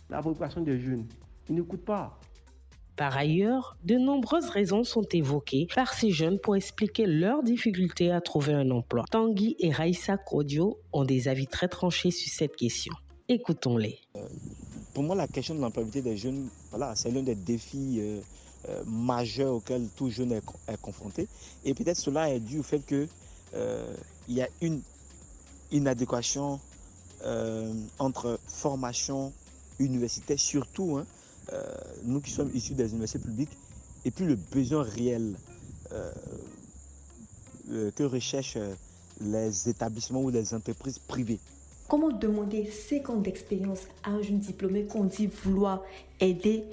la 0.09 0.23
population 0.23 0.61
des 0.61 0.79
jeunes. 0.79 1.05
Ils 1.47 1.55
n'écoutent 1.55 1.85
pas. 1.85 2.19
Par 2.95 3.15
ailleurs, 3.15 3.77
de 3.83 3.95
nombreuses 3.95 4.49
raisons 4.49 4.83
sont 4.83 5.05
évoquées 5.11 5.67
par 5.75 5.93
ces 5.93 6.09
jeunes 6.09 6.39
pour 6.39 6.55
expliquer 6.55 7.05
leurs 7.05 7.43
difficultés 7.43 8.11
à 8.11 8.21
trouver 8.21 8.53
un 8.53 8.71
emploi. 8.71 9.03
Tanguy 9.11 9.55
et 9.59 9.69
Raïssa 9.69 10.17
Kodio 10.17 10.79
ont 10.93 11.03
des 11.03 11.27
avis 11.27 11.45
très 11.45 11.67
tranchés 11.67 12.09
sur 12.09 12.31
cette 12.33 12.55
question. 12.55 12.93
Écoutons-les. 13.29 13.99
Euh, 14.15 14.27
pour 14.95 15.03
moi, 15.03 15.15
la 15.15 15.27
question 15.27 15.53
de 15.53 15.59
l'employabilité 15.59 16.01
des 16.01 16.17
jeunes, 16.17 16.49
voilà, 16.71 16.95
c'est 16.95 17.11
l'un 17.11 17.21
des 17.21 17.35
défis 17.35 17.97
euh, 17.99 18.21
majeur 18.85 19.53
auquel 19.53 19.87
tout 19.95 20.09
jeune 20.09 20.31
est, 20.31 20.43
confronté. 20.81 21.27
Et 21.63 21.73
peut-être 21.73 21.97
cela 21.97 22.29
est 22.29 22.39
dû 22.39 22.59
au 22.59 22.63
fait 22.63 22.79
qu'il 22.79 23.07
euh, 23.55 23.95
y 24.27 24.41
a 24.41 24.49
une 24.61 24.81
inadéquation 25.71 26.59
euh, 27.23 27.73
entre 27.99 28.39
formation 28.47 29.33
universitaire, 29.79 30.39
surtout 30.39 30.97
hein, 30.97 31.05
nous 32.03 32.21
qui 32.21 32.31
sommes 32.31 32.49
issus 32.53 32.73
des 32.73 32.89
universités 32.91 33.19
publiques, 33.19 33.55
et 34.03 34.11
puis 34.11 34.25
le 34.25 34.35
besoin 34.35 34.83
réel 34.83 35.35
que 37.95 38.03
recherchent 38.03 38.57
les 39.21 39.69
établissements 39.69 40.21
ou 40.21 40.29
les 40.29 40.53
entreprises 40.53 40.99
privées. 40.99 41.39
Comment 41.87 42.11
demander 42.11 42.65
5 42.65 43.09
ans 43.11 43.17
d'expérience 43.17 43.81
à 44.03 44.09
un 44.09 44.21
jeune 44.23 44.39
diplômé 44.39 44.85
qu'on 44.85 45.03
dit 45.03 45.27
vouloir 45.27 45.83
aider 46.19 46.63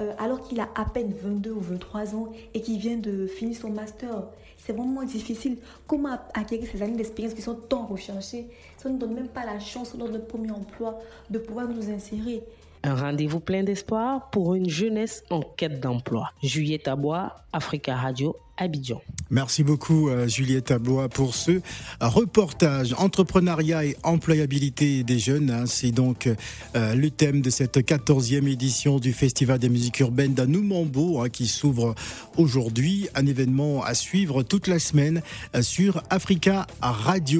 euh, 0.00 0.12
alors 0.18 0.40
qu'il 0.40 0.60
a 0.60 0.68
à 0.74 0.84
peine 0.84 1.12
22 1.12 1.50
ou 1.50 1.60
23 1.60 2.14
ans 2.14 2.32
et 2.54 2.60
qu'il 2.60 2.78
vient 2.78 2.96
de 2.96 3.26
finir 3.26 3.56
son 3.56 3.70
master 3.70 4.24
C'est 4.56 4.72
vraiment 4.72 5.02
difficile. 5.02 5.58
Comment 5.86 6.18
acquérir 6.34 6.68
ces 6.70 6.82
années 6.82 6.96
d'expérience 6.96 7.34
qui 7.34 7.42
sont 7.42 7.54
tant 7.54 7.86
recherchées 7.86 8.46
Ça 8.78 8.88
ne 8.88 8.98
donne 8.98 9.14
même 9.14 9.28
pas 9.28 9.44
la 9.44 9.58
chance 9.58 9.96
dans 9.96 10.08
notre 10.08 10.26
premier 10.26 10.50
emploi 10.50 10.98
de 11.28 11.38
pouvoir 11.38 11.68
nous 11.68 11.90
insérer. 11.90 12.42
Un 12.82 12.94
rendez-vous 12.94 13.40
plein 13.40 13.62
d'espoir 13.62 14.30
pour 14.30 14.54
une 14.54 14.68
jeunesse 14.68 15.22
en 15.30 15.42
quête 15.42 15.80
d'emploi. 15.80 16.30
Juliette 16.42 16.88
Abois, 16.88 17.36
Africa 17.52 17.94
Radio, 17.94 18.36
Abidjan. 18.56 19.00
Merci 19.30 19.64
beaucoup 19.64 20.08
euh, 20.08 20.26
Juliette 20.28 20.70
Abois 20.70 21.08
pour 21.08 21.34
ce 21.34 21.60
reportage 22.00 22.94
entrepreneuriat 22.98 23.84
et 23.84 23.96
employabilité 24.02 25.02
des 25.02 25.18
jeunes. 25.18 25.50
Hein. 25.50 25.64
C'est 25.66 25.92
donc 25.92 26.26
euh, 26.26 26.94
le 26.94 27.10
thème 27.10 27.40
de 27.40 27.50
cette 27.50 27.78
14e 27.78 28.46
édition 28.48 28.98
du 28.98 29.12
Festival 29.12 29.58
des 29.58 29.68
musiques 29.68 30.00
urbaines 30.00 30.34
d'Anoumambo 30.34 31.20
hein, 31.20 31.28
qui 31.28 31.46
s'ouvre 31.46 31.94
aujourd'hui. 32.36 33.08
Un 33.14 33.26
événement 33.26 33.82
à 33.82 33.94
suivre 33.94 34.42
toute 34.42 34.66
la 34.66 34.78
semaine 34.78 35.22
euh, 35.54 35.62
sur 35.62 36.02
Africa 36.10 36.66
Radio. 36.80 37.38